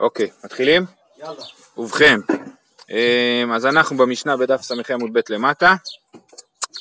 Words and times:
אוקיי, 0.00 0.30
מתחילים? 0.44 0.84
יאללה. 1.18 1.42
ובכן, 1.76 2.20
אמ, 2.90 3.52
אז 3.52 3.66
אנחנו 3.66 3.96
במשנה 3.96 4.36
בדף 4.36 4.62
ס"ח 4.62 4.90
עמוד 4.90 5.12
ב' 5.12 5.20
למטה, 5.28 5.74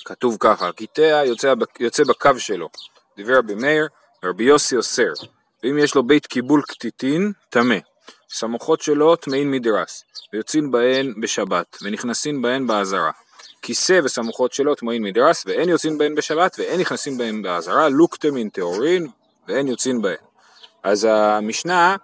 כתוב 0.05 0.37
ככה, 0.39 0.71
קיטע 0.71 1.21
יוצא, 1.25 1.53
יוצא 1.79 2.03
בקו 2.03 2.39
שלו, 2.39 2.69
דיבר 3.17 3.37
רבי 3.37 3.55
מאיר, 3.55 3.87
רבי 4.23 4.43
יוסי 4.43 4.75
אוסר, 4.75 5.13
ואם 5.63 5.77
יש 5.77 5.95
לו 5.95 6.03
בית 6.03 6.25
קיבול 6.25 6.61
קטיטין, 6.61 7.31
טמא, 7.49 7.75
סמוכות 8.29 8.81
שלו 8.81 9.15
טמאים 9.15 9.51
מדרס, 9.51 10.03
ויוצאים 10.33 10.71
בהן 10.71 11.13
בשבת, 11.21 11.77
ונכנסים 11.81 12.41
בהן 12.41 12.67
באזהרה. 12.67 13.11
כיסא 13.61 13.99
וסמוכות 14.03 14.53
שלו 14.53 14.75
טמאים 14.75 15.03
מדרס, 15.03 15.43
ואין 15.45 15.69
יוצאים 15.69 15.97
בהן 15.97 16.15
בשבת, 16.15 16.55
ואין 16.59 16.79
נכנסים 16.79 17.17
בהן 17.17 17.41
באזהרה, 17.41 17.89
לוקטמין 17.89 18.49
טהורין, 18.49 19.07
ואין 19.47 19.67
יוצאים 19.67 20.01
בהן. 20.01 20.17
אז 20.83 21.07
המשנה, 21.11 21.95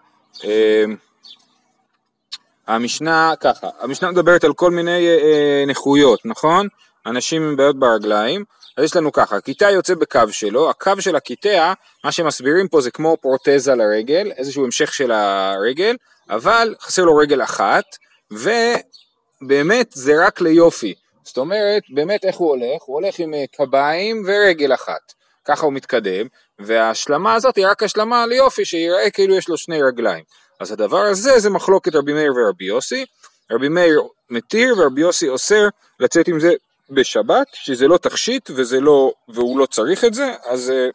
המשנה 2.68 3.34
ככה, 3.40 3.68
המשנה 3.80 4.12
מדברת 4.12 4.44
על 4.44 4.54
כל 4.54 4.72
מיני 4.72 5.08
אה, 5.08 5.18
אה, 5.18 5.64
נכויות, 5.68 6.20
נכון? 6.26 6.68
אנשים 7.06 7.44
עם 7.44 7.56
בעיות 7.56 7.80
ברגליים, 7.80 8.44
אז 8.78 8.84
יש 8.84 8.96
לנו 8.96 9.12
ככה, 9.12 9.42
קיטע 9.42 9.72
יוצא 9.72 9.96
בקו 9.96 10.20
שלו, 10.32 10.70
הקו 10.70 10.92
של 11.00 11.16
הקיטע, 11.16 11.74
מה 12.04 12.12
שמסבירים 12.12 12.68
פה 12.68 12.82
זה 12.82 12.92
כמו 12.92 13.18
פרוטזה 13.22 13.76
לרגל, 13.76 14.32
איזשהו 14.38 14.66
המשך 14.66 14.94
של 14.94 15.12
הרגל, 15.12 15.96
אבל 16.30 16.76
חסר 16.82 17.06
לו 17.06 17.16
רגל 17.16 17.44
אחת, 17.44 17.84
ובאמת 18.32 19.88
זה 19.94 20.26
רק 20.26 20.42
ליופי. 20.42 20.94
זאת 21.24 21.38
אומרת, 21.38 21.84
באמת 21.90 22.26
איך 22.26 22.36
הוא 22.36 22.50
הולך? 22.50 22.82
הוא 22.86 23.02
הולך 23.02 23.20
עם 23.20 23.34
אה, 23.34 23.44
קביים 23.56 24.24
ורגל 24.28 24.74
אחת. 24.74 25.14
ככה 25.46 25.66
הוא 25.66 25.74
מתקדם, 25.74 26.28
וההשלמה 26.60 27.34
הזאת 27.34 27.56
היא 27.56 27.68
רק 27.68 27.84
השלמה 27.84 28.26
ליופי, 28.26 28.66
שיראה 28.66 29.10
כאילו 29.10 29.36
יש 29.36 29.50
לו 29.50 29.58
שני 29.58 29.84
רגליים. 29.84 30.24
אז 30.60 30.72
הדבר 30.72 31.02
הזה 31.02 31.40
זה 31.40 31.50
מחלוקת 31.50 31.96
רבי 31.96 32.14
מאיר 32.14 32.34
ורבי 32.36 32.66
יוסי. 32.66 33.06
רבי 33.52 33.70
מאיר 33.70 34.02
מתיר 34.30 34.76
ורבי 34.78 35.02
יוסי 35.02 35.30
אוסר 35.30 35.68
לצאת 36.00 36.28
עם 36.28 36.40
זה 36.40 36.54
בשבת, 36.90 37.48
שזה 37.54 37.88
לא 37.88 37.98
תכשיט 37.98 38.50
וזה 38.56 38.80
לא, 38.80 39.14
והוא 39.28 39.60
לא 39.60 39.66
צריך 39.66 40.06
את 40.06 40.14
זה, 40.14 40.34
אז, 40.46 40.70
אה, 40.70 40.90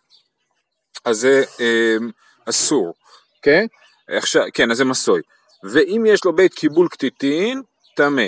אז 1.04 1.16
זה 1.16 1.44
אה, 1.60 1.96
אסור, 2.48 2.94
כן? 3.42 3.66
עכשיו, 4.08 4.42
כן, 4.54 4.70
אז 4.70 4.76
זה 4.76 4.84
מסוי. 4.84 5.20
ואם 5.64 6.04
יש 6.08 6.24
לו 6.24 6.32
בית 6.32 6.54
קיבול 6.54 6.88
קטיטין, 6.88 7.62
טמא. 7.96 8.26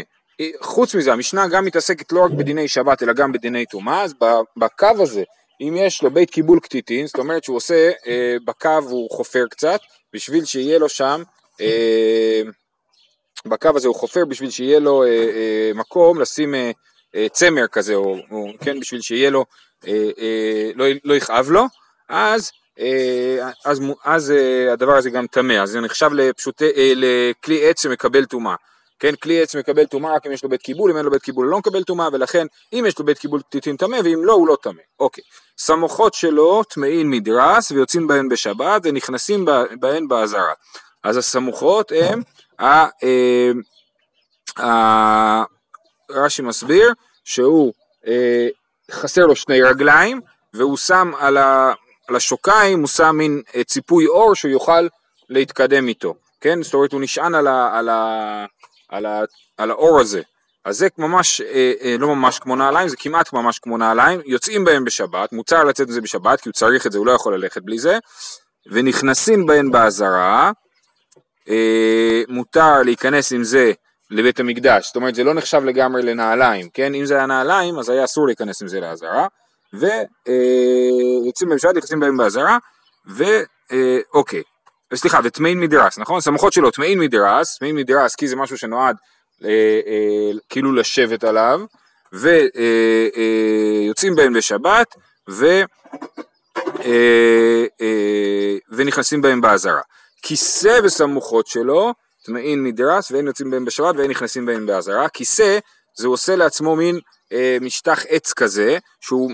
חוץ 0.61 0.95
מזה, 0.95 1.13
המשנה 1.13 1.49
גם 1.49 1.65
מתעסקת 1.65 2.13
לא 2.13 2.25
רק 2.25 2.31
בדיני 2.31 2.69
שבת, 2.69 3.03
אלא 3.03 3.13
גם 3.13 3.33
בדיני 3.33 3.67
טומאה, 3.67 4.03
אז 4.03 4.15
בקו 4.57 5.03
הזה, 5.03 5.23
אם 5.61 5.75
יש 5.77 6.03
לו 6.03 6.11
בית 6.11 6.31
קיבול 6.31 6.61
קטיטין, 6.61 7.07
זאת 7.07 7.19
אומרת 7.19 7.45
שהוא 7.45 7.57
עושה, 7.57 7.91
אה, 8.07 8.37
בקו 8.45 8.79
הוא 8.89 9.11
חופר 9.11 9.45
קצת, 9.51 9.81
בשביל 10.13 10.45
שיהיה 10.45 10.79
לו 10.79 10.89
שם, 10.89 11.23
אה, 11.61 12.43
בקו 13.47 13.69
הזה 13.75 13.89
הוא 13.89 13.97
חופר 13.97 14.25
בשביל 14.25 14.51
שיהיה 14.51 14.79
לו 14.79 15.03
אה, 15.03 15.09
אה, 15.09 15.71
מקום 15.75 16.21
לשים 16.21 16.55
אה, 16.55 16.71
אה, 17.15 17.27
צמר 17.33 17.67
כזה, 17.67 17.95
או, 17.95 18.17
או 18.31 18.49
כן, 18.61 18.81
בשביל 18.81 19.01
שיהיה 19.01 19.31
לו, 19.31 19.45
אה, 19.87 20.11
אה, 20.19 20.71
לא, 20.75 20.87
לא 21.05 21.15
יכאב 21.15 21.51
לו, 21.51 21.65
אז, 22.09 22.51
אה, 22.81 23.51
אז, 23.65 23.81
אז 24.05 24.31
אה, 24.31 24.73
הדבר 24.73 24.97
הזה 24.97 25.11
גם 25.11 25.27
טמא, 25.27 25.53
אז 25.53 25.71
זה 25.71 25.81
נחשב 25.81 26.13
לפשוט, 26.13 26.63
אה, 26.63 26.93
לכלי 26.97 27.69
עץ 27.69 27.83
שמקבל 27.83 28.25
טומאה. 28.25 28.55
כן, 28.99 29.15
כלי 29.15 29.43
עץ 29.43 29.57
מקבל 29.57 29.87
טומאה 29.87 30.15
רק 30.15 30.27
אם 30.27 30.33
יש 30.33 30.43
לו 30.43 30.49
בית 30.49 30.63
קיבול, 30.63 30.91
אם 30.91 30.97
אין 30.97 31.05
לו 31.05 31.11
בית 31.11 31.23
קיבול 31.23 31.47
הוא 31.47 31.53
לא 31.53 31.59
מקבל 31.59 31.83
טומאה, 31.83 32.09
ולכן 32.13 32.47
אם 32.73 32.85
יש 32.89 32.99
לו 32.99 33.05
בית 33.05 33.19
קיבול 33.19 33.41
טיטין 33.43 33.77
טמא, 33.77 33.97
ואם 34.05 34.25
לא, 34.25 34.33
הוא 34.33 34.49
לא 34.49 34.57
טמא. 34.63 34.83
אוקיי. 35.01 35.25
סמוכות 35.59 36.15
שלו 36.15 36.65
טמאים 36.65 37.11
מדרס, 37.11 37.71
ויוצאים 37.71 38.07
בהן 38.07 38.29
בשבת, 38.29 38.83
ונכנסים 38.85 39.45
בהן 39.81 40.09
באזהרה. 40.09 40.53
אז 41.03 41.17
הסמוכות 41.17 41.93
הם, 41.97 42.23
אה, 44.61 45.45
רש"י 46.11 46.43
מסביר, 46.43 46.93
שהוא 47.25 47.73
אה, 48.07 48.49
חסר 48.91 49.27
לו 49.27 49.37
שני 49.37 49.63
רגליים, 49.63 50.21
והוא 50.55 50.77
שם 50.77 51.13
על, 51.19 51.37
ה, 51.37 51.73
על 52.09 52.17
השוקיים, 52.17 52.81
הוא 52.81 52.89
שם 52.89 53.17
מין 53.17 53.43
אה, 53.57 53.65
ציפוי 53.65 54.07
אור 54.07 54.35
שהוא 54.35 54.51
יוכל 54.51 54.89
להתקדם 55.29 55.89
איתו. 55.89 56.15
כן, 56.41 56.63
זאת 56.63 56.75
אומרת 56.75 56.93
הוא 56.93 57.01
נשען 57.01 57.35
על, 57.35 57.47
ה, 57.47 57.79
על, 57.79 57.89
ה, 57.89 58.47
על, 58.89 59.07
ה, 59.07 59.23
על 59.59 59.71
האור 59.71 60.01
הזה. 60.01 60.23
אז 60.65 60.79
זה 60.79 60.89
ממש, 60.99 61.41
אה, 61.41 61.73
אה, 61.83 61.97
לא 61.99 62.09
ממש 62.09 62.39
כמו 62.39 62.57
נעליים, 62.57 62.89
זה 62.89 62.97
כמעט 62.97 63.33
ממש 63.33 63.59
כמו 63.59 63.79
נעליים, 63.79 64.21
יוצאים 64.25 64.65
בהם 64.65 64.85
בשבת, 64.85 65.33
מוצר 65.33 65.65
לצאת 65.65 65.89
מזה 65.89 66.01
בשבת, 66.01 66.41
כי 66.41 66.49
הוא 66.49 66.55
צריך 66.55 66.87
את 66.87 66.93
זה, 66.93 66.99
הוא 66.99 67.07
לא 67.07 67.13
יכול 67.13 67.35
ללכת 67.35 67.63
בלי 67.63 67.79
זה, 67.79 67.99
ונכנסים 68.67 69.47
בהן 69.47 69.71
באזהרה, 69.71 70.53
אה, 71.49 72.23
מותר 72.29 72.83
להיכנס 72.83 73.33
עם 73.33 73.45
זה 73.45 73.73
לבית 74.11 74.41
המקדש, 74.41 74.87
זאת 74.87 74.97
אומרת 74.97 75.15
זה 75.15 75.25
לא 75.25 75.35
נחשב 75.35 75.65
לגמרי 75.65 76.03
לנעליים, 76.03 76.69
כן? 76.75 76.95
אם 76.95 77.05
זה 77.05 77.15
היה 77.15 77.27
נעליים 77.27 77.79
אז 77.79 77.89
היה 77.89 78.05
אסור 78.05 78.27
להיכנס 78.27 78.63
עם 78.63 78.69
זה 78.69 78.81
לאזהרה, 78.81 79.27
ויוצאים 79.73 81.49
בהם 81.49 81.57
בשבת, 81.57 81.77
נכנסים 81.77 82.01
בהם 82.01 82.17
באזהרה, 82.17 82.59
ואוקיי. 83.07 84.43
סליחה, 84.95 85.21
וטמאין 85.25 85.61
מדרס, 85.61 85.99
נכון? 85.99 86.21
סמכות 86.21 86.53
שלו 86.53 86.71
טמאין 86.71 86.99
מדרס, 86.99 87.59
טמאין 87.59 87.77
מדרס 87.77 88.15
כי 88.15 88.29
זה 88.29 88.37
משהו 88.37 88.59
שנועד 88.59 88.97
אה, 89.45 89.81
אה, 89.87 90.31
כאילו 90.49 90.73
לשבת 90.73 91.25
עליו, 91.25 91.61
ויוצאים 92.13 94.13
אה, 94.13 94.17
בהם 94.17 94.33
בשבת, 94.33 94.95
ו, 95.31 95.47
אה, 96.85 97.65
אה, 97.81 98.57
ונכנסים 98.71 99.23
בהם 99.23 99.41
באזהרה. 99.41 99.81
כיסא 100.23 100.81
וסמוכות 100.85 101.47
שלו, 101.47 101.93
טמאין 102.25 102.65
מדרס, 102.65 103.11
ואין 103.11 103.27
יוצאים 103.27 103.51
בהם 103.51 103.65
בשבת 103.65 103.97
ואין 103.97 104.11
נכנסים 104.11 104.47
בהם 104.47 104.67
באזהרה. 104.67 105.09
כיסא, 105.09 105.59
זה 105.99 106.09
עושה 106.09 106.37
לעצמו 106.37 106.77
מין 106.77 106.99
אה, 107.33 107.59
משטח 107.61 108.03
עץ 108.09 108.33
כזה, 108.33 108.79
שהוא 109.01 109.33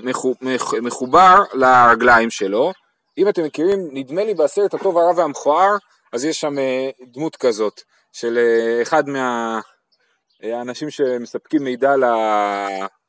מחובר 0.82 1.42
לרגליים 1.52 2.30
שלו, 2.30 2.72
אם 3.18 3.28
אתם 3.28 3.44
מכירים, 3.44 3.88
נדמה 3.92 4.24
לי 4.24 4.34
בעשרת 4.34 4.74
הטוב 4.74 4.98
הרע 4.98 5.12
והמכוער, 5.16 5.76
אז 6.12 6.24
יש 6.24 6.40
שם 6.40 6.58
אה, 6.58 6.90
דמות 7.12 7.36
כזאת, 7.36 7.80
של 8.12 8.38
אה, 8.38 8.82
אחד 8.82 9.04
מהאנשים 9.08 10.90
שמספקים 10.90 11.64
מידע 11.64 11.94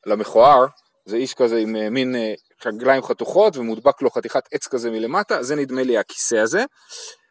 למכוער, 0.06 0.66
זה 1.04 1.16
איש 1.16 1.34
כזה 1.34 1.56
עם 1.56 1.76
אה, 1.76 1.90
מין 1.90 2.14
רגליים 2.66 3.02
חתוכות 3.02 3.56
ומודבק 3.56 4.02
לו 4.02 4.10
חתיכת 4.10 4.42
עץ 4.52 4.68
כזה 4.68 4.90
מלמטה, 4.90 5.42
זה 5.42 5.56
נדמה 5.56 5.82
לי 5.82 5.98
הכיסא 5.98 6.34
הזה. 6.34 6.64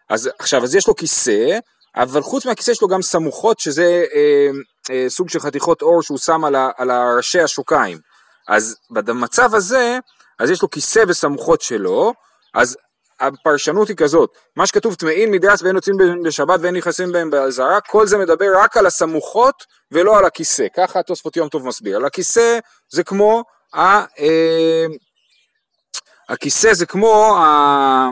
אז 0.10 0.30
עכשיו, 0.40 0.64
אז 0.64 0.76
יש 0.76 0.88
לו 0.88 0.96
כיסא, 0.96 1.60
אבל 1.96 2.22
חוץ 2.22 2.46
מהכיסא 2.46 2.72
יש 2.72 2.82
לו 2.82 2.88
גם 2.88 3.02
סמוכות, 3.02 3.60
שזה 3.60 4.06
אה, 4.16 4.50
אה, 4.90 5.06
סוג 5.10 5.30
של 5.30 5.40
חתיכות 5.40 5.82
אור 5.82 6.02
שהוא 6.02 6.18
שם 6.18 6.46
על, 6.46 6.56
ה, 6.56 6.70
על 6.78 6.92
ראשי 7.18 7.42
השוקיים. 7.42 7.98
אז 8.48 8.78
במצב 8.90 9.56
הזה, 9.56 10.00
אז 10.40 10.50
יש 10.50 10.62
לו 10.62 10.70
כיסא 10.70 11.04
וסמוכות 11.08 11.62
שלו, 11.62 12.14
אז 12.56 12.78
הפרשנות 13.20 13.88
היא 13.88 13.98
כזאת, 13.98 14.30
מה 14.56 14.68
שכתוב 14.68 14.96
טמאים 14.96 15.32
מדרס 15.32 15.62
ואין 15.62 15.76
יוצאים 15.76 15.96
בשבת 16.24 16.60
ואין 16.62 16.76
נכנסים 16.76 17.12
בהם 17.12 17.30
באזהרה, 17.30 17.82
כל 17.82 18.08
זה 18.08 18.18
מדבר 18.18 18.46
רק 18.56 18.78
על 18.78 18.86
הסמוכות 18.86 19.64
ולא 19.92 20.18
על 20.18 20.26
הכיסא, 20.26 20.68
ככה 20.76 21.00
התוספות 21.00 21.38
יום 21.38 21.50
טוב 21.50 21.68
מסביר, 21.68 21.96
על 21.96 22.06
הכיסא 22.06 22.60
זה 22.90 23.04
כמו, 23.04 23.44
ה, 23.74 23.80
אה, 24.00 24.86
הכיסא 26.30 26.74
זה 26.74 26.86
כמו 26.86 27.38
ה, 27.38 28.10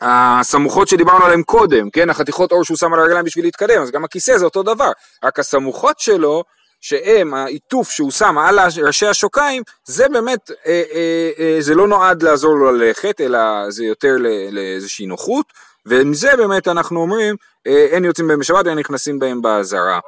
הסמוכות 0.00 0.88
שדיברנו 0.88 1.24
עליהן 1.24 1.42
קודם, 1.42 1.90
כן, 1.90 2.10
החתיכות 2.10 2.52
אור 2.52 2.64
שהוא 2.64 2.76
שם 2.76 2.94
על 2.94 3.00
הרגליים 3.00 3.24
בשביל 3.24 3.44
להתקדם, 3.44 3.82
אז 3.82 3.90
גם 3.90 4.04
הכיסא 4.04 4.38
זה 4.38 4.44
אותו 4.44 4.62
דבר, 4.62 4.90
רק 5.24 5.38
הסמוכות 5.38 6.00
שלו 6.00 6.44
שהם 6.84 7.34
העיטוף 7.34 7.90
שהוא 7.90 8.10
שם 8.10 8.38
על 8.38 8.58
ראשי 8.82 9.06
השוקיים, 9.06 9.62
זה 9.84 10.08
באמת, 10.08 10.50
אה, 10.50 10.82
אה, 10.92 11.30
אה, 11.38 11.56
זה 11.60 11.74
לא 11.74 11.88
נועד 11.88 12.22
לעזור 12.22 12.54
לו 12.54 12.72
ללכת, 12.72 13.20
אלא 13.20 13.38
זה 13.70 13.84
יותר 13.84 14.16
לאיזושהי 14.50 15.06
נוחות, 15.06 15.46
ועם 15.86 16.14
זה 16.14 16.36
באמת 16.36 16.68
אנחנו 16.68 17.00
אומרים, 17.00 17.36
אה, 17.66 17.86
אין 17.90 18.04
יוצאים 18.04 18.28
בהם 18.28 18.38
בשבת 18.38 18.66
ואין 18.66 18.78
נכנסים 18.78 19.18
בהם 19.18 19.42
באזהרה. 19.42 20.00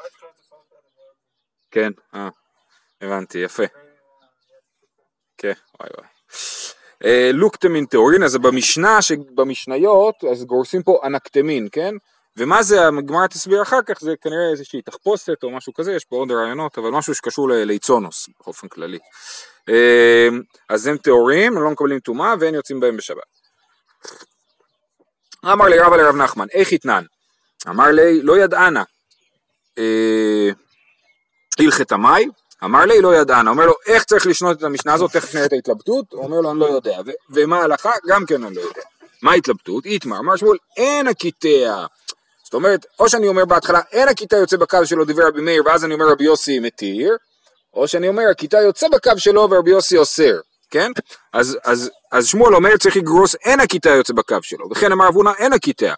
כן, 1.71 1.91
אה, 2.15 2.29
הבנתי, 3.03 3.39
יפה. 3.39 3.65
כן, 5.39 5.53
וואי 5.81 5.91
וואי. 5.97 6.09
אה, 7.05 7.31
לוקטמין 7.33 7.87
טהורין, 7.87 8.23
אז 8.23 8.37
במשנה, 8.37 8.99
במשניות, 9.35 10.15
אז 10.33 10.45
גורסים 10.45 10.83
פה 10.83 11.01
אנקטמין, 11.05 11.69
כן? 11.73 11.95
ומה 12.37 12.63
זה, 12.63 12.87
הגמרא 12.87 13.27
תסביר 13.27 13.63
אחר 13.63 13.83
כך, 13.87 14.01
זה 14.01 14.15
כנראה 14.21 14.51
איזושהי 14.51 14.83
תחפושת 14.83 15.43
או 15.43 15.51
משהו 15.51 15.75
כזה, 15.75 15.93
יש 15.93 16.05
פה 16.05 16.17
עוד 16.17 16.31
רעיונות, 16.31 16.79
אבל 16.79 16.91
משהו 16.91 17.15
שקשור 17.15 17.49
ליצונוס 17.51 18.29
באופן 18.41 18.69
כללי. 18.69 18.99
אמ, 19.69 20.43
אז 20.69 20.87
הם 20.87 20.97
טהורים, 20.97 21.57
הם 21.57 21.63
לא 21.63 21.71
מקבלים 21.71 22.01
טומאה 22.01 22.35
ואין 22.41 22.55
יוצאים 22.55 22.81
בהם 22.81 22.97
בשבת. 22.97 23.23
אמר 25.45 25.67
לי 25.67 25.79
רבא 25.79 25.97
לרב 25.97 26.17
נחמן, 26.17 26.47
איך 26.53 26.73
יתנן? 26.73 27.05
אמר 27.69 27.87
לי, 27.87 28.23
לא 28.23 28.39
ידענה. 28.39 28.83
אה, 29.79 30.51
הלכת 31.59 31.93
המאי? 31.93 32.27
אמר 32.65 32.85
לי, 32.85 33.01
לא 33.01 33.17
ידענה. 33.17 33.51
אומר 33.51 33.67
לו, 33.67 33.75
איך 33.87 34.05
צריך 34.05 34.27
לשנות 34.27 34.59
את 34.59 34.63
המשנה 34.63 34.95
הזאת? 34.95 35.13
תכף 35.13 35.35
נראה 35.35 35.47
את 35.47 35.53
ההתלבטות. 35.53 36.13
הוא 36.13 36.25
אומר 36.25 36.41
לו, 36.41 36.51
אני 36.51 36.61
לא 36.61 36.67
יודע. 36.67 37.01
ומה 37.31 37.61
ההלכה? 37.61 37.91
גם 38.09 38.27
כן 38.27 38.45
אני 38.45 38.55
לא 38.55 38.61
יודע. 38.61 38.83
מה 39.23 39.33
ההתלבטות? 39.33 39.85
איתמר, 39.85 40.19
אמר 40.19 40.37
שמואל, 40.37 40.59
אין 40.77 41.09
הקיטע. 41.09 41.87
זאת 42.47 42.55
אומרת, 42.55 42.87
או 42.99 43.09
שאני 43.09 43.29
אומר 43.29 43.45
בהתחלה 43.45 43.81
אין 43.93 44.09
הכיתה 44.09 44.37
יוצא 44.37 44.57
בקו 44.57 44.87
שלו 44.87 45.05
דברי 45.05 45.25
רבי 45.25 45.41
מאיר 45.41 45.63
ואז 45.67 45.85
אני 45.85 45.95
אומר 45.95 46.09
רבי 46.09 46.25
יוסי 46.25 46.59
מתיר, 46.59 47.17
או 47.75 47.89
שאני 47.89 48.09
אומר 48.09 48.23
הכיתה 48.31 48.61
יוצא 48.61 48.89
בקו 48.89 49.11
שלו 49.19 49.51
ורבי 49.51 49.71
יוסי 49.71 49.99
אוסר, 49.99 50.41
כן? 50.71 50.93
אז, 51.33 51.59
אז, 51.65 51.91
אז 52.13 52.27
שמואל 52.27 52.55
אומר 52.55 52.77
צריך 52.77 52.97
לגרוס 52.97 53.35
אין 53.45 53.61
הכיתה 53.61 53.91
יוצא 53.91 54.13
בקו 54.13 54.37
שלו, 54.43 54.71
וכן 54.71 54.93
אמר 54.93 55.09
אבונה 55.09 55.33
אין 55.39 55.53
הכיתה. 55.53 55.95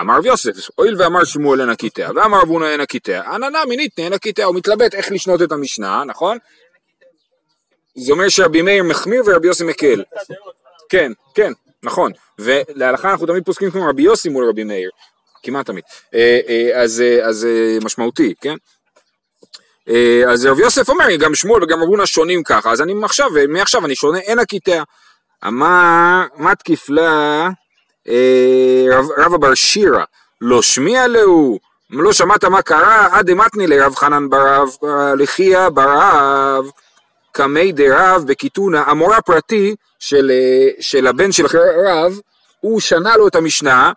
אמר 0.00 0.18
רב 0.18 0.26
יוסף, 0.26 0.52
הואיל 0.74 1.02
ואמר 1.02 1.24
שמואל 1.24 1.60
אין 1.60 1.70
הכיתה, 1.70 2.08
ואמר 2.14 2.42
אבונה 2.42 2.72
אין 2.72 2.80
הכיתה, 2.80 3.20
עננה 3.20 3.64
מינית 3.68 3.98
אין 3.98 4.12
הכיתה, 4.12 4.44
הוא 4.44 4.54
מתלבט 4.54 4.94
איך 4.94 5.12
לשנות 5.12 5.42
את 5.42 5.52
המשנה, 5.52 6.04
נכון? 6.06 6.38
זה 7.94 8.12
אומר 8.12 8.28
שרבי 8.28 8.62
מאיר 8.62 8.84
מחמיר 8.84 9.22
ורבי 9.26 9.46
יוסי 9.46 9.64
מקל. 9.64 10.02
כן, 10.88 11.12
כן, 11.34 11.52
נכון. 11.82 12.12
ולהלכה 12.38 13.10
אנחנו 13.10 13.26
תמיד 13.26 13.44
פוסקים 13.44 13.70
כמו 13.70 13.88
רבי 13.88 14.02
יוסי 14.02 14.28
מול 14.28 14.48
רבי 14.48 14.64
מאיר. 14.64 14.90
כמעט 15.42 15.66
תמיד. 15.66 15.84
אה, 16.14 16.40
אה, 16.48 16.82
אז, 16.82 17.00
אה, 17.00 17.26
אז 17.28 17.46
משמעותי, 17.84 18.34
כן? 18.40 18.54
אז 20.28 20.46
רבי 20.46 20.62
יוסף 20.62 20.88
אומר, 20.88 21.16
גם 21.16 21.34
שמואל 21.34 21.64
וגם 21.64 21.82
רבונה 21.82 22.06
שונים 22.06 22.42
ככה, 22.42 22.70
אז 22.70 22.82
אני 22.82 22.94
עכשיו, 23.04 23.30
מעכשיו 23.48 23.84
אני 23.84 23.94
שונה, 23.94 24.18
אין 24.18 24.38
הכיתה. 24.38 24.82
אמר, 25.46 26.22
מה 26.36 26.54
תקיפלה 26.54 27.48
רב, 28.90 29.06
רב 29.18 29.34
אבר 29.34 29.54
שירה, 29.54 30.04
לא 30.40 30.62
שמיע 30.62 31.06
להו, 31.06 31.58
לא 31.90 32.12
שמעת 32.12 32.44
מה 32.44 32.62
קרה, 32.62 33.08
עד 33.12 33.30
דמתני 33.30 33.66
לרב 33.66 33.94
חנן 33.94 34.28
ברב, 34.28 34.68
לחיה 35.18 35.70
ברב. 35.70 36.70
קמי 37.32 37.72
דרב 37.72 38.24
בקיתונה, 38.26 38.82
המורה 38.82 39.16
הפרטי 39.16 39.74
של, 39.98 40.30
של 40.80 41.06
הבן 41.06 41.32
של 41.32 41.46
רב, 41.86 42.20
הוא 42.60 42.80
שנה 42.80 43.16
לו 43.16 43.28
את 43.28 43.34
המשנה 43.34 43.92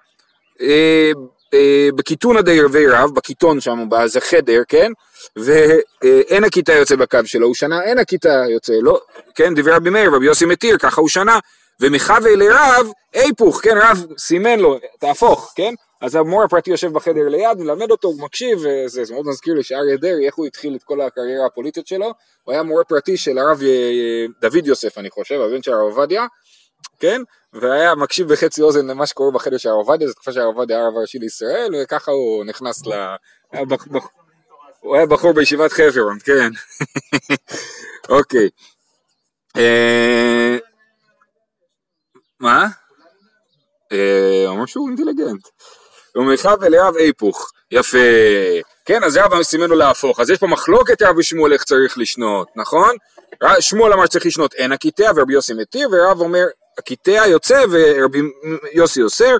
אה, 0.61 1.11
אה, 1.53 1.89
בקיתונה 1.95 2.41
דרבי 2.41 2.87
רב, 2.87 3.15
בקיתון 3.15 3.59
שם, 3.59 3.89
באיזה 3.89 4.21
חדר, 4.21 4.61
כן? 4.67 4.91
ואין 5.35 6.43
הכיתה 6.43 6.73
יוצא 6.73 6.95
בקו 6.95 7.17
שלו, 7.25 7.47
הוא 7.47 7.55
שנה 7.55 7.83
אין 7.83 7.97
הכיתה 7.97 8.43
יוצא, 8.49 8.73
לא, 8.81 9.01
כן? 9.35 9.53
דברי 9.55 9.73
רבי 9.73 9.89
מאיר, 9.89 10.11
רבי 10.15 10.25
יוסי 10.25 10.45
מתיר, 10.45 10.77
ככה 10.77 11.01
הוא 11.01 11.09
שנה, 11.09 11.39
ומחווה 11.79 12.35
לרב, 12.35 12.91
היפוך, 13.13 13.61
כן? 13.63 13.77
רב 13.77 14.05
סימן 14.17 14.59
לו, 14.59 14.79
תהפוך, 14.99 15.53
כן? 15.55 15.73
אז 16.01 16.15
המורה 16.15 16.45
הפרטי 16.45 16.71
יושב 16.71 16.93
בחדר 16.93 17.29
ליד, 17.29 17.57
מלמד 17.57 17.91
אותו, 17.91 18.07
הוא 18.07 18.21
מקשיב, 18.21 18.57
וזה 18.59 19.03
זה 19.03 19.13
מאוד 19.13 19.27
מזכיר 19.27 19.53
לי 19.53 19.63
שאריה 19.63 19.97
דרעי, 19.97 20.25
איך 20.25 20.35
הוא 20.35 20.45
התחיל 20.45 20.75
את 20.75 20.83
כל 20.83 21.01
הקריירה 21.01 21.45
הפוליטית 21.45 21.87
שלו, 21.87 22.13
הוא 22.43 22.53
היה 22.53 22.63
מורה 22.63 22.83
פרטי 22.83 23.17
של 23.17 23.37
הרב 23.37 23.61
אה, 23.63 24.25
דוד 24.41 24.67
יוסף, 24.67 24.97
אני 24.97 25.09
חושב, 25.09 25.41
הבן 25.41 25.63
של 25.63 25.73
הרב 25.73 25.81
עובדיה, 25.81 26.25
כן? 27.01 27.21
והיה 27.53 27.95
מקשיב 27.95 28.27
בחצי 28.33 28.61
אוזן 28.61 28.87
למה 28.87 29.05
שקורה 29.07 29.31
בחדר 29.31 29.57
של 29.57 29.69
הרב 29.69 29.77
עובדיה, 29.77 30.07
זו 30.07 30.13
תקופה 30.13 30.31
שהרב 30.31 30.55
עובדיה 30.57 30.77
היה 30.77 30.85
הרב 30.85 30.97
הראשי 30.97 31.19
לישראל, 31.19 31.71
וככה 31.83 32.11
הוא 32.11 32.45
נכנס 32.45 32.85
ל... 32.85 32.91
הוא 34.79 34.95
היה 34.95 35.05
בחור 35.05 35.33
בישיבת 35.33 35.71
חברון, 35.71 36.17
כן. 36.19 36.49
אוקיי. 38.17 38.49
אה, 39.57 40.57
מה? 42.39 42.67
אה, 43.91 44.45
אמר 44.49 44.65
שהוא 44.65 44.89
אינטליגנט. 44.89 45.47
ומרחב 46.15 46.63
אליו 46.63 46.93
היפוך. 46.97 47.51
יפה. 47.71 47.97
כן, 48.85 49.03
אז 49.03 49.17
רב 49.17 49.43
סימן 49.43 49.69
לו 49.69 49.75
להפוך. 49.75 50.19
אז 50.19 50.29
יש 50.29 50.39
פה 50.39 50.47
מחלוקת 50.47 51.01
רב 51.01 51.17
ושמואל 51.17 51.53
איך 51.53 51.63
צריך 51.63 51.97
לשנות, 51.97 52.47
נכון? 52.55 52.95
שמואל 53.59 53.93
אמר 53.93 54.05
שצריך 54.05 54.25
לשנות 54.25 54.53
אין 54.53 54.71
הקיטע 54.71 55.11
ורבי 55.15 55.33
יוסי 55.33 55.53
מתיר, 55.53 55.89
ורב 55.91 56.19
אומר 56.19 56.45
הקיטע 56.81 57.27
יוצא 57.27 57.63
ורבי 57.71 58.19
יוסי 58.73 59.01
אוסר. 59.01 59.37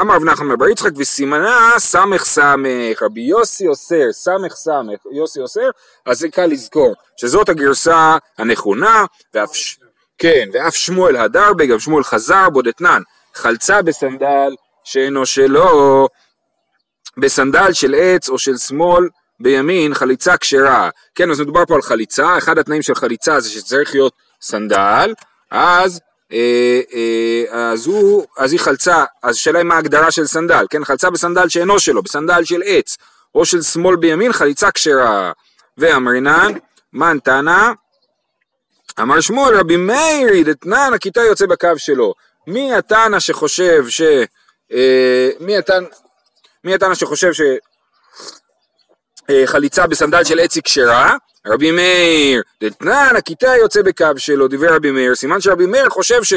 אמר 0.00 0.14
רב 0.14 0.24
נחמן 0.24 0.56
בר 0.58 0.68
יצחק 0.68 0.90
וסימנה 0.96 1.74
סמך 1.78 2.24
סמך, 2.24 3.02
רבי 3.02 3.20
יוסי 3.20 3.68
אוסר, 3.68 4.12
סמך 4.12 4.52
סמך, 4.52 4.98
יוסי 5.12 5.40
אוסר, 5.40 5.70
אז 6.06 6.18
זה 6.18 6.28
קל 6.28 6.46
לזכור 6.46 6.94
שזאת 7.16 7.48
הגרסה 7.48 8.16
הנכונה, 8.38 9.04
ואף, 9.34 9.50
כן, 10.18 10.48
ואף 10.52 10.76
שמואל 10.76 11.16
הדר 11.16 11.52
בי, 11.52 11.66
גם 11.66 11.78
שמואל 11.78 12.04
חזר 12.04 12.50
בו 12.50 12.62
דתנן, 12.62 13.02
חלצה 13.34 13.82
בסנדל 13.82 14.54
שאינו 14.84 15.26
שלו, 15.26 16.08
בסנדל 17.16 17.72
של 17.72 17.94
עץ 17.98 18.28
או 18.28 18.38
של 18.38 18.56
שמאל 18.56 19.08
בימין 19.40 19.94
חליצה 19.94 20.36
כשרה. 20.36 20.90
כן, 21.14 21.30
אז 21.30 21.40
מדובר 21.40 21.66
פה 21.66 21.74
על 21.74 21.82
חליצה, 21.82 22.38
אחד 22.38 22.58
התנאים 22.58 22.82
של 22.82 22.94
חליצה 22.94 23.40
זה 23.40 23.50
שצריך 23.50 23.94
להיות 23.94 24.12
סנדל, 24.42 25.14
אז, 25.50 25.92
אה, 25.94 26.06
אה, 26.06 26.09
אז, 27.50 27.86
הוא, 27.86 28.26
אז 28.36 28.52
היא 28.52 28.60
חלצה, 28.60 29.04
אז 29.22 29.36
השאלה 29.36 29.58
היא 29.58 29.66
מה 29.66 29.74
ההגדרה 29.74 30.10
של 30.10 30.26
סנדל, 30.26 30.66
כן, 30.70 30.84
חלצה 30.84 31.10
בסנדל 31.10 31.48
שאינו 31.48 31.80
שלו, 31.80 32.02
בסנדל 32.02 32.44
של 32.44 32.62
עץ, 32.64 32.96
או 33.34 33.44
של 33.44 33.62
שמאל 33.62 33.96
בימין 33.96 34.32
חליצה 34.32 34.70
כשרה. 34.70 35.32
ואמרינן, 35.78 36.52
מאן 36.92 37.18
תנא, 37.24 37.72
אמר 39.00 39.20
שמואל 39.20 39.56
רבי 39.56 39.76
מאיר, 39.76 40.42
דתנן 40.44 40.90
הקיטע 40.94 41.20
יוצא 41.20 41.46
בקב 41.46 41.68
שלו. 41.76 42.14
מי 42.46 42.74
התנא 42.74 43.20
שחושב 43.20 43.88
ש... 43.88 44.00
אה, 44.72 45.30
מי 45.40 45.56
התנא 45.56 46.88
מי 46.88 46.94
שחושב 46.94 47.30
שחליצה 49.30 49.86
בסנדל 49.86 50.24
של 50.24 50.40
עץ 50.40 50.54
היא 50.54 50.62
כשרה? 50.62 51.16
רבי 51.46 51.70
מאיר, 51.70 52.42
דתנן 52.62 53.14
הכיתה 53.16 53.56
יוצא 53.56 53.82
בקו 53.82 54.04
שלו, 54.16 54.48
דברי 54.48 54.68
רבי 54.68 54.90
מאיר, 54.90 55.14
סימן 55.14 55.40
שרבי 55.40 55.66
מאיר 55.66 55.88
חושב 55.88 56.22
ש... 56.22 56.32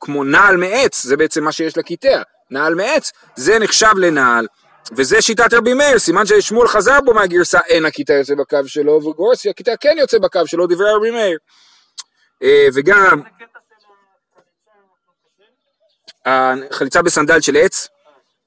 כמו 0.00 0.24
נעל 0.24 0.56
מעץ, 0.56 1.02
זה 1.02 1.16
בעצם 1.16 1.44
מה 1.44 1.52
שיש 1.52 1.78
לכיתה, 1.78 2.22
נעל 2.50 2.74
מעץ, 2.74 3.12
זה 3.36 3.58
נחשב 3.58 3.92
לנעל, 3.96 4.46
וזה 4.92 5.22
שיטת 5.22 5.54
רבי 5.54 5.74
מאיר, 5.74 5.98
סימן 5.98 6.26
ששמואל 6.26 6.68
חזר 6.68 7.00
בו 7.04 7.14
מהגרסה 7.14 7.58
אין 7.68 7.84
הכיתה 7.84 8.12
יוצא 8.12 8.34
בקו 8.34 8.58
שלו, 8.66 8.92
וגורס 8.92 9.40
שהכיתה 9.40 9.72
כן 9.80 9.96
יוצא 9.98 10.18
בקו 10.18 10.46
שלו, 10.46 10.66
דברי 10.66 10.92
רבי 10.92 11.10
מאיר. 11.10 11.38
אה, 12.42 12.66
וגם... 12.74 13.22
החליצה 16.26 17.02
בסנדל 17.02 17.40
של 17.40 17.56
עץ, 17.56 17.88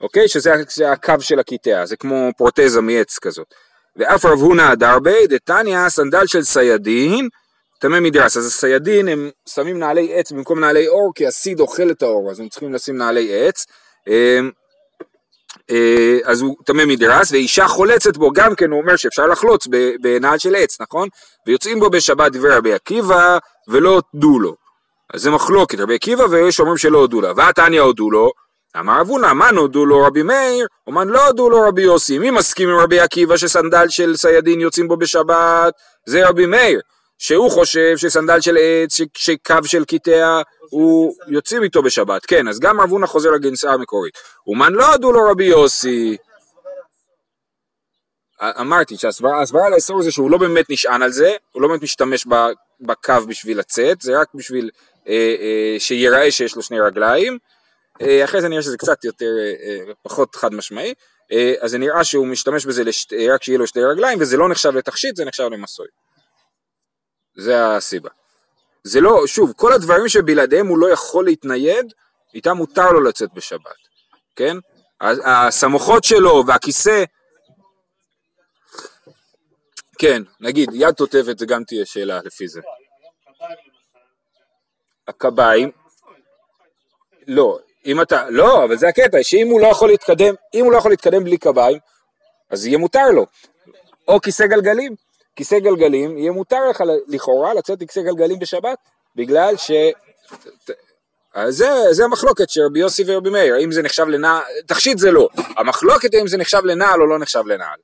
אוקיי? 0.02 0.28
שזה 0.28 0.92
הקב 0.92 1.14
של 1.20 1.40
הקיטע, 1.40 1.86
זה 1.86 1.96
כמו 1.96 2.32
פרוטזה 2.38 2.82
מעץ 2.82 3.20
כזאת. 3.20 3.54
ואף 3.96 4.26
רב 4.26 4.40
הונא 4.40 4.62
הדר 4.62 4.90
ביה, 4.90 5.28
דתניא 5.28 5.90
סנדל 5.90 6.28
של 6.28 6.44
סיידין, 6.44 7.30
טמא 7.84 8.00
מדרס. 8.00 8.38
אז 8.38 8.46
הסיידין 8.46 9.08
הם 9.08 9.30
שמים 9.50 9.80
נעלי 9.80 10.14
עץ 10.14 10.32
במקום 10.32 10.60
נעלי 10.60 10.88
עור, 10.88 11.12
כי 11.16 11.28
הסיד 11.28 11.60
אוכל 11.60 11.92
את 11.92 12.02
העור, 12.02 12.32
אז 12.32 12.40
הם 12.40 12.50
צריכים 12.50 12.74
לשים 12.74 12.98
נעלי 12.98 13.48
עץ. 13.48 13.66
אמ, 14.08 14.52
אה, 15.72 16.18
אז 16.26 16.42
הוא 16.42 16.56
טמא 16.66 16.86
מדרס, 16.86 17.32
ואישה 17.32 17.68
חולצת 17.68 18.18
בו, 18.18 18.32
גם 18.32 18.56
כן 18.56 18.72
הוא 18.72 18.82
אומר 18.82 18.96
שאפשר 18.96 19.26
לחלוץ 19.26 19.68
בנעל 20.02 20.38
של 20.38 20.56
עץ, 20.56 20.82
נכון? 20.82 21.08
ויוצאים 21.48 21.80
בו 21.80 21.90
בשבת 21.90 22.32
דברי 22.32 22.56
רבי 22.56 22.74
עקיבא, 22.74 23.38
ולא 23.68 23.90
הודו 24.14 24.40
לו. 24.40 24.56
אז 25.14 25.22
זה 25.22 25.32
מחלוקת, 25.32 25.80
רבי 25.80 25.96
עקיבא 25.96 26.24
ויש 26.24 26.60
אומרים 26.60 26.78
שלא 26.78 26.98
הודו 26.98 27.22
לה, 27.22 27.32
ועתניא 27.36 27.82
הודו 27.82 28.12
לו, 28.12 28.32
אמר 28.80 29.02
אבונה, 29.02 29.34
מן 29.34 29.56
הודו 29.58 29.86
לו 29.86 30.02
רבי 30.02 30.24
מאיר, 30.24 30.68
ומן 30.88 31.08
לא 31.08 31.28
הודו 31.28 31.50
לו 31.50 31.62
רבי 31.62 31.82
יוסי. 31.82 32.20
מי 32.20 32.32
מסכים 32.32 32.70
עם 32.70 32.78
רבי 32.78 33.00
עקיבא 33.00 33.38
שסנדל 33.38 33.90
של 33.90 34.18
סיידין 34.18 34.62
יוצאים 34.62 34.88
בו 34.88 34.98
בשבת? 34.98 35.74
זה 36.06 36.28
רבי 36.28 36.46
מאיר, 36.46 36.82
שהוא 37.18 37.52
חושב 37.52 37.98
שסנדל 37.98 38.42
של 38.42 38.58
עץ, 38.60 38.98
שקו 39.18 39.64
של 39.66 39.86
קטע, 39.86 40.42
הוא 40.70 41.16
יוצאים 41.28 41.64
איתו 41.64 41.84
בשבת. 41.84 42.26
כן, 42.26 42.48
אז 42.48 42.60
גם 42.60 42.80
אבונה 42.80 43.08
חוזר 43.08 43.32
לגנסה 43.32 43.72
המקורית. 43.72 44.18
ומן 44.48 44.74
לא 44.74 44.92
הודו 44.92 45.12
לו 45.12 45.30
רבי 45.32 45.46
יוסי. 45.46 46.18
אמרתי 48.42 48.98
שהסברה 48.98 49.70
לאסור 49.70 50.02
זה 50.02 50.12
שהוא 50.12 50.32
לא 50.32 50.38
באמת 50.38 50.70
נשען 50.70 51.02
על 51.02 51.12
זה, 51.12 51.34
הוא 51.52 51.62
לא 51.62 51.68
באמת 51.68 51.82
משתמש 51.82 52.28
בקו 52.82 53.14
בשביל 53.28 53.60
לצאת, 53.60 54.02
זה 54.02 54.20
רק 54.20 54.28
בשביל 54.36 54.70
אה, 55.08 55.36
אה, 55.40 55.80
שיראה 55.80 56.32
שיש 56.32 56.56
לו 56.56 56.62
שני 56.62 56.80
רגליים. 56.80 57.38
אה, 58.02 58.24
אחרי 58.24 58.42
זה 58.42 58.50
נראה 58.50 58.62
שזה 58.62 58.78
קצת 58.78 59.04
יותר, 59.04 59.32
פחות 60.02 60.36
חד 60.36 60.54
משמעי, 60.54 60.94
אז 61.62 61.72
זה 61.72 61.78
נראה 61.78 62.04
שהוא 62.04 62.28
משתמש 62.28 62.66
בזה 62.66 62.84
לשת, 62.84 63.14
רק 63.14 63.44
שיהיה 63.44 63.58
לו 63.58 63.68
שתי 63.68 63.84
רגליים, 63.84 64.22
וזה 64.22 64.38
לא 64.38 64.50
נחשב 64.50 64.70
לתכשיט, 64.70 65.16
זה 65.16 65.26
נחשב 65.26 65.44
למסוי. 65.44 65.88
זה 67.36 67.76
הסיבה. 67.76 68.10
זה 68.84 69.02
לא, 69.02 69.28
שוב, 69.28 69.54
כל 69.56 69.74
הדברים 69.74 70.10
שבלעדיהם 70.10 70.68
הוא 70.68 70.78
לא 70.78 70.92
יכול 70.92 71.26
להתנייד, 71.26 71.94
איתם 72.34 72.58
מותר 72.58 72.92
לו 72.92 73.02
לצאת 73.02 73.34
בשבת, 73.34 73.76
כן? 74.36 74.58
הסמוכות 75.26 76.04
שלו 76.04 76.44
והכיסא, 76.48 77.04
כן, 80.00 80.22
נגיד, 80.40 80.70
יד 80.74 80.92
תותבת 80.92 81.40
זה 81.40 81.46
גם 81.46 81.64
תהיה 81.64 81.86
שאלה 81.86 82.20
לפי 82.24 82.48
זה. 82.48 82.62
הקביים, 85.08 85.72
לא, 87.28 87.60
אם 87.86 88.02
אתה, 88.02 88.30
לא, 88.30 88.64
אבל 88.64 88.78
זה 88.78 88.88
הקטע, 88.88 89.18
שאם 89.22 89.48
הוא 89.52 89.62
לא 89.62 89.68
יכול 89.68 89.90
להתקדם, 89.90 90.34
אם 90.54 90.66
הוא 90.66 90.72
לא 90.72 90.78
יכול 90.78 90.92
להתקדם 90.92 91.24
בלי 91.24 91.38
קביים, 91.38 91.78
אז 92.50 92.66
יהיה 92.66 92.78
מותר 92.78 93.12
לו. 93.12 93.26
או 94.08 94.22
כיסא 94.22 94.46
גלגלים, 94.48 94.96
כיסא 95.36 95.60
גלגלים, 95.60 96.18
יהיה 96.18 96.32
מותר 96.32 96.70
לך 96.70 96.84
לכאורה 97.08 97.54
לצאת 97.54 97.82
עם 97.82 97.88
כיסא 97.88 98.02
גלגלים 98.02 98.40
בשבת, 98.40 98.78
בגלל 99.16 99.58
ש... 99.58 99.72
אז 101.34 101.56
זה, 101.56 101.70
זה 101.92 102.04
המחלוקת 102.04 102.50
של 102.50 102.62
רבי 102.62 102.80
יוסי 102.80 103.04
ורבי 103.08 103.30
מאיר, 103.30 103.56
האם 103.56 103.72
זה 103.72 103.82
נחשב 103.82 104.06
לנעל, 104.08 104.42
תכשיט 104.68 104.98
זה 104.98 105.12
לא, 105.12 105.30
המחלוקת 105.58 106.14
האם 106.14 106.28
זה 106.28 106.38
נחשב 106.38 106.62
לנעל 106.66 107.02
או 107.02 107.08
לא 107.08 107.20
נחשב 107.20 107.46
לנעל. 107.46 107.80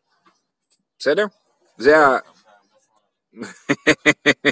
בסדר? 1.00 1.26
זה 1.78 1.98
ה... 1.98 2.18
אה, 4.46 4.52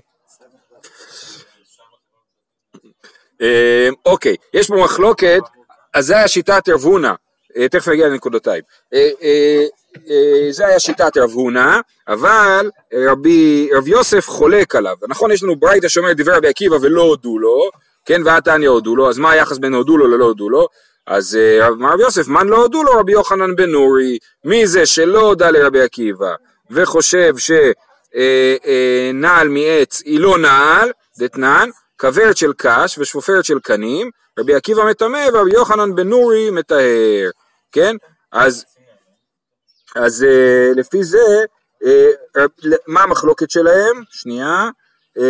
אוקיי, 4.06 4.36
יש 4.53 4.67
פה 4.67 4.75
מחלוקת, 4.75 5.41
אז 5.94 6.06
זה 6.06 6.17
היה 6.17 6.27
שיטת 6.27 6.70
רב 6.70 6.84
הונא, 6.84 7.12
אה, 7.58 7.70
תכף 7.70 7.88
נגיע 7.88 8.08
לנקודותיים. 8.08 8.63
אה, 8.94 9.65
זה 10.51 10.67
היה 10.67 10.79
שיטת 10.79 11.17
רב 11.17 11.32
הונא, 11.32 11.79
אבל 12.08 12.70
רבי, 12.94 13.70
רב 13.74 13.88
יוסף 13.88 14.27
חולק 14.27 14.75
עליו. 14.75 14.96
נכון, 15.08 15.32
יש 15.32 15.44
לנו 15.44 15.56
ברייתא 15.56 15.88
שאומר 15.88 16.13
דברי 16.13 16.36
רבי 16.36 16.48
עקיבא 16.48 16.75
ולא 16.82 17.01
הודו 17.01 17.39
לו, 17.39 17.70
כן, 18.06 18.22
ועתניא 18.25 18.70
הודו 18.70 18.96
לו, 18.96 19.10
אז 19.10 19.17
מה 19.17 19.32
היחס 19.32 19.58
בין 19.58 19.74
הודו 19.74 19.98
לו 19.98 20.08
ללא 20.08 20.25
הודו 20.25 20.50
לו? 20.50 20.67
אז 21.08 21.38
אמר 21.67 21.94
רב 21.94 22.00
יוסף, 22.00 22.27
מן 22.27 22.48
לא 22.48 22.58
הודו 22.58 22.84
לו 22.84 22.91
רבי 22.91 23.12
יוחנן 23.12 23.56
בן 23.56 23.70
נורי, 23.70 24.17
מי 24.46 24.67
זה 24.67 24.86
שלא 24.86 25.20
הודה 25.22 25.51
לרבי 25.51 25.82
עקיבא 25.82 26.34
וחושב 26.72 27.34
שנעל 28.13 29.48
מעץ 29.50 30.01
היא 30.06 30.20
לא 30.20 30.38
נעל, 30.38 30.91
דתנן, 31.20 31.70
כוורת 32.00 32.38
של 32.38 32.54
קש 32.58 32.98
ושפופרת 32.98 33.46
של 33.46 33.60
קנים, 33.60 34.10
רבי 34.39 34.56
עקיבא 34.56 34.84
מטמא 34.84 35.27
ורבי 35.34 35.54
יוחנן 35.54 35.96
בן 35.96 36.08
נורי 36.08 36.50
מטהר, 36.50 37.30
כן? 37.72 37.96
אז, 38.32 38.66
אז 39.96 40.24
uh, 40.24 40.80
לפי 40.80 41.04
זה, 41.04 41.46
uh, 41.84 42.39
מה 42.88 43.04
המחלוקת 43.04 43.51
שלהם? 43.51 44.04
שנייה. 44.10 44.70
Uh, 45.18 45.22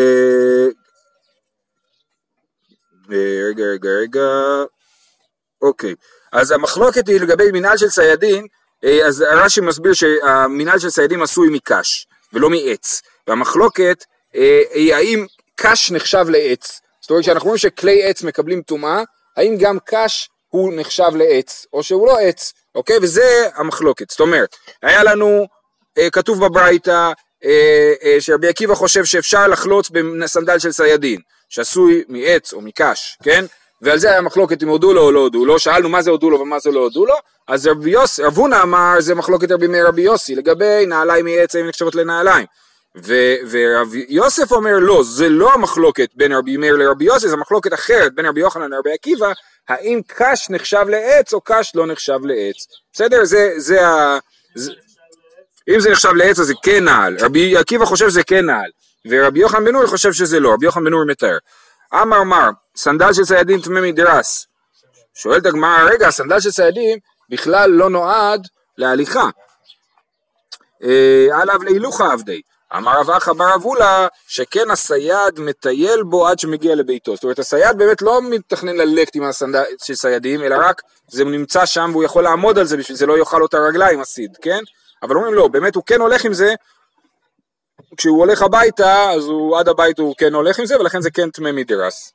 uh, 3.06 3.12
רגע, 3.50 3.64
רגע, 3.64 3.90
רגע. 3.90 4.30
אוקיי. 5.62 5.96
אז 6.32 6.52
המחלוקת 6.52 7.08
היא 7.08 7.22
לגבי 7.22 7.52
מנהל 7.54 7.78
של 7.78 7.90
ציידין, 7.90 8.48
uh, 8.86 9.06
אז 9.08 9.22
רש"י 9.22 9.62
מסביר 9.62 9.94
שהמנהל 9.94 10.80
של 10.80 10.90
ציידים 10.90 11.24
עשוי 11.24 11.50
מקש 11.52 12.08
ולא 12.34 12.50
מעץ. 12.50 13.02
והמחלוקת 13.28 14.04
uh, 14.34 14.38
היא 14.74 14.96
האם 14.96 15.26
קש 15.58 15.92
נחשב 15.92 16.26
לעץ. 16.30 16.82
זאת 17.02 17.10
אומרת 17.10 17.24
שאנחנו 17.24 17.48
רואים 17.48 17.58
שכלי 17.58 18.04
עץ 18.04 18.24
מקבלים 18.24 18.62
טומאה, 18.62 19.04
האם 19.38 19.58
גם 19.60 19.78
קש 19.86 20.30
הוא 20.50 20.74
נחשב 20.76 21.12
לעץ, 21.16 21.66
או 21.74 21.84
שהוא 21.84 22.08
לא 22.08 22.20
עץ, 22.20 22.54
אוקיי? 22.76 22.98
וזה 23.02 23.50
המחלוקת. 23.56 24.10
זאת 24.10 24.20
אומרת, 24.20 24.56
היה 24.82 25.04
לנו, 25.04 25.48
אה, 25.98 26.10
כתוב 26.10 26.46
בברייתא, 26.46 27.12
אה, 27.46 27.94
אה, 28.04 28.18
שרבי 28.20 28.48
עקיבא 28.48 28.76
חושב 28.76 29.06
שאפשר 29.06 29.48
לחלוץ 29.48 29.90
בסנדל 29.90 30.60
של 30.60 30.72
סיידין, 30.72 31.20
שעשוי 31.50 32.04
מעץ 32.08 32.54
או 32.54 32.62
מקש, 32.62 33.18
כן? 33.24 33.46
ועל 33.82 33.98
זה 33.98 34.10
היה 34.10 34.22
מחלוקת 34.22 34.64
אם 34.64 34.68
הודו 34.68 34.94
לו 34.94 35.02
או 35.02 35.12
לא 35.12 35.20
הודו 35.20 35.46
לו, 35.46 35.60
שאלנו 35.60 35.90
מה 35.90 36.02
זה 36.02 36.12
הודו 36.12 36.30
לו 36.30 36.40
ומה 36.40 36.60
זה 36.60 36.72
לא 36.72 36.80
הודו 36.80 37.06
לו, 37.06 37.16
אז 37.48 37.70
רב 38.20 38.38
הונא 38.38 38.62
אמר 38.64 38.96
זה 39.00 39.16
מחלוקת 39.16 39.52
רבי 39.52 39.68
מאיר 39.68 39.88
רבי 39.88 40.02
יוסי, 40.02 40.36
לגבי 40.36 40.86
נעליים 40.88 41.26
מעץ 41.26 41.56
האם 41.56 41.68
נחשבות 41.68 41.96
לנעליים. 41.96 42.46
ורב 43.04 43.96
יוסף 44.10 44.52
אומר 44.52 44.80
לא, 44.80 45.04
זה 45.04 45.30
לא 45.30 45.54
המחלוקת 45.54 46.10
בין 46.16 46.32
רבי 46.32 46.58
מאיר 46.58 46.76
לרבי 46.76 47.06
יוסף, 47.06 47.28
זה 47.28 47.38
מחלוקת 47.38 47.74
אחרת 47.74 48.16
בין 48.16 48.26
רבי 48.26 48.40
יוחנן 48.40 48.72
לרבי 48.72 48.94
עקיבא, 48.94 49.32
האם 49.70 50.02
קש 50.08 50.50
נחשב 50.50 50.86
לעץ 50.90 51.34
או 51.34 51.42
קש 51.42 51.72
לא 51.76 51.88
נחשב 51.88 52.20
לעץ. 52.24 52.68
בסדר? 52.94 53.26
זה, 53.26 53.54
זה 53.58 53.88
ה... 53.88 54.18
זה, 54.56 54.72
אם 55.70 55.80
זה 55.80 55.92
נחשב 55.92 56.14
לעץ 56.14 56.40
אז 56.40 56.46
זה 56.48 56.54
כן 56.64 56.84
נעל, 56.84 57.18
רבי 57.20 57.58
עקיבא 57.58 57.86
חושב 57.86 58.10
שזה 58.10 58.24
כן 58.24 58.46
נעל, 58.46 58.70
ורבי 59.10 59.40
יוחנן 59.40 59.66
בן 59.66 59.72
נורי 59.72 59.88
חושב 59.88 60.14
שזה 60.14 60.40
לא, 60.40 60.54
רבי 60.54 60.66
יוחנן 60.66 60.84
בן 60.84 60.92
נורי 60.92 61.06
מתאר. 61.06 61.38
אמר 61.94 62.24
מר, 62.24 62.50
סנדל 62.76 63.14
של 63.14 63.24
סיידים 63.24 63.62
טמא 63.62 63.82
מדרס. 63.82 64.48
שואלת 65.14 65.46
הגמרא, 65.46 65.84
רגע, 65.84 66.08
הסנדל 66.08 66.40
של 66.40 66.52
סיידים 66.52 67.00
בכלל 67.30 67.70
לא 67.70 67.90
נועד 67.90 68.48
להליכה. 68.78 69.30
אה, 70.84 71.28
הא 71.42 71.51
לאו 71.51 71.64
להילוכא 71.64 72.14
עביד. 72.14 72.42
אמר 72.76 73.00
רב 73.00 73.10
אחא 73.10 73.34
בר 73.34 73.56
עולא 73.56 74.08
שכן 74.28 74.72
הסייד 74.72 75.40
מטייל 75.40 76.04
בו 76.04 76.28
עד 76.28 76.40
שמגיע 76.40 76.76
לביתו. 76.76 77.16
זאת 77.16 77.24
אומרת 77.24 77.40
הסייד 77.40 77.78
באמת 77.78 78.02
לא 78.02 78.22
מתכנן 78.22 78.76
ללכת 78.76 79.16
עם 79.16 79.24
הסנדל 79.24 79.64
של 79.84 79.96
סיידים 79.96 80.44
אלא 80.44 80.56
רק 80.60 80.82
זה 81.08 81.26
נמצא 81.26 81.66
שם 81.66 81.90
והוא 81.94 82.04
יכול 82.04 82.24
לעמוד 82.24 82.60
על 82.60 82.66
זה 82.66 82.78
בשביל 82.78 82.98
זה 82.98 83.06
לא 83.06 83.18
יאכל 83.18 83.42
אותה 83.42 83.58
רגליים 83.58 84.00
הסיד, 84.00 84.38
כן? 84.42 84.60
אבל 85.04 85.16
אומרים 85.16 85.34
לא, 85.34 85.48
באמת 85.48 85.76
הוא 85.76 85.84
כן 85.86 86.02
הולך 86.02 86.26
עם 86.26 86.34
זה 86.34 86.54
כשהוא 87.98 88.20
הולך 88.20 88.42
הביתה 88.42 89.12
אז 89.12 89.24
הוא 89.24 89.60
עד 89.60 89.68
הבית 89.70 90.00
הוא 90.00 90.16
כן 90.18 90.34
הולך 90.34 90.60
עם 90.60 90.66
זה 90.66 90.80
ולכן 90.80 91.02
זה 91.02 91.12
כן 91.12 91.30
טמא 91.30 91.52
מדרס. 91.52 92.14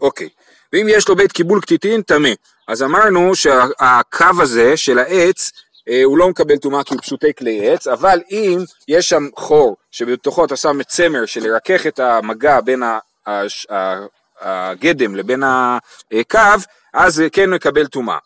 אוקיי, 0.00 0.28
ואם 0.72 0.86
יש 0.90 1.08
לו 1.08 1.16
בית 1.16 1.32
קיבול 1.32 1.60
קטיטין 1.60 2.02
טמא. 2.02 2.30
אז 2.68 2.82
אמרנו 2.82 3.34
שהקו 3.34 4.42
הזה 4.42 4.76
של 4.76 4.98
העץ 4.98 5.50
הוא 6.04 6.18
לא 6.18 6.28
מקבל 6.28 6.56
טומאה 6.56 6.84
כי 6.84 6.94
הוא 6.94 7.02
פשוטי 7.02 7.34
כלי 7.38 7.72
עץ, 7.72 7.86
אבל 7.86 8.20
אם 8.30 8.58
יש 8.88 9.08
שם 9.08 9.28
חור 9.36 9.76
שבתוכו 9.90 10.44
אתה 10.44 10.56
שם 10.56 10.82
צמר 10.82 11.26
של 11.26 11.40
לרכך 11.48 11.86
את 11.86 11.98
המגע 11.98 12.60
בין 12.60 12.82
הגדם 14.40 15.16
לבין 15.16 15.42
הקו, 15.42 16.38
אז 16.94 17.22
כן 17.32 17.50
מקבל 17.50 17.86
טומאה. 17.86 18.18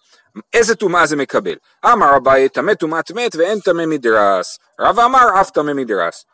איזה 0.53 0.75
טומאה 0.75 1.07
זה 1.07 1.17
מקבל? 1.17 1.55
אמר 1.85 2.17
אביי 2.17 2.49
טמא 2.49 2.75
טומאת 2.75 3.11
מת 3.11 3.37
ואין 3.37 3.61
טמא 3.61 3.87
מדרס. 3.87 4.59
רב 4.81 5.01
אמר 5.01 5.41
אף 5.41 5.51
טמא 5.51 5.73
מדרס. 5.73 6.25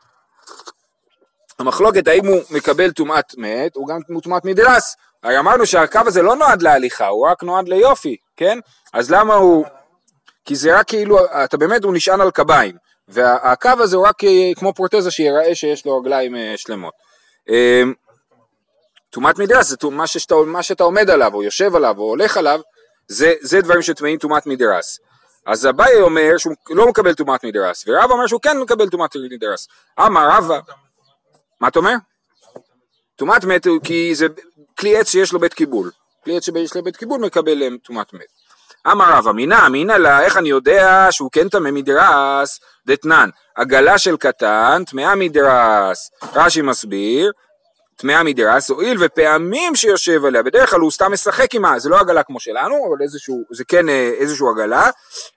המחלוקת 1.59 2.09
האם 2.09 2.27
הוא 2.27 2.41
מקבל 2.51 2.91
טומאת 2.91 3.25
מת, 3.37 3.77
הוא 3.77 3.89
גם 3.89 3.99
טומאת 4.23 4.45
מדרס. 4.45 4.97
הרי 5.23 5.39
אמרנו 5.39 5.67
שהקו 5.67 6.01
הזה 6.07 6.23
לא 6.23 6.37
נועד 6.37 6.63
להליכה, 6.63 7.07
הוא 7.07 7.27
רק 7.27 7.43
נועד 7.43 7.69
ליופי, 7.69 8.17
כן? 8.37 8.59
אז 8.93 9.11
למה 9.11 9.35
הוא... 9.35 9.67
כי 10.45 10.57
זה 10.57 10.79
רק 10.79 10.89
כאילו, 10.89 11.19
אתה 11.45 11.57
באמת, 11.57 11.85
הוא 11.85 11.95
נשען 11.95 12.21
על 12.21 12.31
קביים, 12.31 12.77
והקו 13.09 13.71
הזה 13.79 13.97
הוא 13.97 14.07
רק 14.07 14.25
אה, 14.25 14.51
כמו 14.57 14.75
פרוטזה 14.75 15.11
שיראה 15.11 15.55
שיש 15.55 15.87
לו 15.87 15.99
רגליים 15.99 16.37
אה, 16.37 16.55
שלמות. 16.57 16.95
אמ, 17.49 17.93
טומאת 19.11 19.39
מדרס 19.39 19.69
זה 19.69 19.77
מה 19.91 20.07
שאתה, 20.07 20.35
מה 20.47 20.63
שאתה 20.63 20.85
עומד 20.85 21.11
עליו, 21.11 21.35
או 21.35 21.43
יושב 21.43 21.77
עליו, 21.77 21.99
או 21.99 22.03
הולך 22.03 22.37
עליו, 22.37 22.61
זה, 23.09 23.33
זה 23.41 23.61
דברים 23.61 23.83
שטמאים 23.83 24.19
טומאת 24.19 24.47
מדרס. 24.47 24.99
אז 25.47 25.67
אביי 25.67 26.01
אומר 26.01 26.37
שהוא 26.39 26.55
לא 26.71 26.89
מקבל 26.89 27.15
טומאת 27.15 27.45
מדרס, 27.45 27.85
ורב 27.87 28.11
אומר 28.11 28.27
שהוא 28.27 28.41
כן 28.41 28.59
מקבל 28.59 28.89
טומאת 28.89 29.17
מדרס. 29.31 29.69
אמר 30.01 30.29
רבא, 30.31 30.61
מה 31.61 31.69
אתה 31.69 31.79
אומר? 31.79 31.95
טומאת 33.17 33.45
מת 33.45 33.67
כי 33.85 34.15
זה 34.15 34.27
כלי 34.79 34.97
עץ 34.97 35.09
שיש 35.09 35.33
לו 35.33 35.41
בית 35.41 35.55
קיבול. 35.55 35.91
כלי 36.25 36.37
עץ 36.37 36.45
שיש 36.45 36.75
לו 36.77 36.83
בית 36.83 36.97
קיבול 36.97 37.21
מקבל 37.21 37.63
אה, 37.63 37.69
טומאת 37.85 38.13
מת. 38.13 38.44
אמר 38.93 39.13
רב 39.13 39.29
אמינא 39.29 39.67
אמינא 39.67 39.93
לה, 39.93 40.23
איך 40.23 40.37
אני 40.37 40.49
יודע 40.49 41.07
שהוא 41.11 41.31
כן 41.33 41.49
טמא 41.49 41.71
מדרס? 41.71 42.61
דתנן, 42.87 43.29
עגלה 43.57 43.99
של 43.99 44.17
קטן, 44.17 44.83
טמאה 44.87 45.15
מדרס. 45.15 46.11
רש"י 46.35 46.63
מסביר, 46.63 47.33
טמאה 47.97 48.23
מדרס, 48.23 48.71
הואיל 48.71 48.97
ופעמים 49.01 49.75
שיושב 49.75 50.25
עליה, 50.25 50.43
בדרך 50.43 50.71
כלל 50.71 50.81
הוא 50.81 50.91
סתם 50.91 51.13
משחק 51.13 51.53
עימה, 51.53 51.79
זה 51.79 51.89
לא 51.89 52.01
עגלה 52.01 52.23
כמו 52.23 52.41
שלנו, 52.41 52.75
אבל 52.89 53.03
איזשהו, 53.03 53.45
זה 53.51 53.65
כן 53.69 53.89
אה, 53.89 54.11
איזשהו 54.19 54.51
עגלה, 54.51 54.91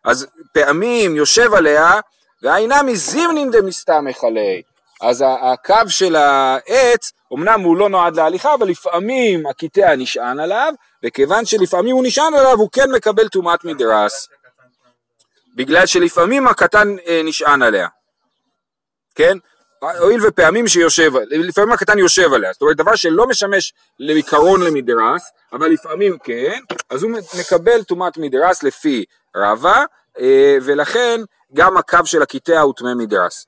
אז 0.04 0.28
פעמים 0.54 1.16
יושב 1.16 1.54
עליה, 1.54 2.00
והאינמי 2.44 2.96
זימנין 2.96 3.52
דמסתמך 3.52 4.24
עלי. 4.24 4.62
אז 5.02 5.24
הקו 5.42 5.90
של 5.90 6.16
העץ, 6.16 7.12
אמנם 7.34 7.62
הוא 7.62 7.78
לא 7.78 7.90
נועד 7.90 8.16
להליכה, 8.16 8.54
אבל 8.54 8.68
לפעמים 8.68 9.48
הקטע 9.48 9.96
נשען 9.96 10.40
עליו, 10.40 10.74
וכיוון 11.04 11.46
שלפעמים 11.46 11.96
הוא 11.96 12.04
נשען 12.06 12.34
עליו, 12.34 12.54
הוא 12.54 12.70
כן 12.72 12.92
מקבל 12.92 13.28
טומאת 13.28 13.66
מדרס. 13.66 14.28
בגלל 15.56 15.86
שלפעמים 15.86 16.48
הקטן 16.48 16.96
אה, 17.08 17.22
נשען 17.24 17.62
עליה. 17.62 17.88
כן? 19.16 19.38
הואיל 19.80 20.28
ופעמים 20.28 20.68
שיושב, 20.68 21.12
לפעמים 21.30 21.72
הקטן 21.72 22.00
יושב 22.00 22.34
עליה, 22.34 22.54
זאת 22.54 22.62
אומרת 22.62 22.78
דבר 22.78 22.96
שלא 22.96 23.28
משמש 23.28 23.74
לעיקרון 24.00 24.62
למדרס, 24.62 25.32
אבל 25.54 25.68
לפעמים 25.68 26.18
כן, 26.24 26.60
אז 26.90 27.04
הוא 27.04 27.12
מקבל 27.40 27.84
טומאת 27.84 28.18
מדרס 28.18 28.64
לפי 28.64 29.06
רבה, 29.36 29.84
אה, 30.20 30.58
ולכן 30.62 31.22
גם 31.54 31.78
הקו 31.78 32.06
של 32.06 32.22
הקטע 32.22 32.60
הוא 32.60 32.74
טמא 32.78 32.94
מדרס. 32.94 33.48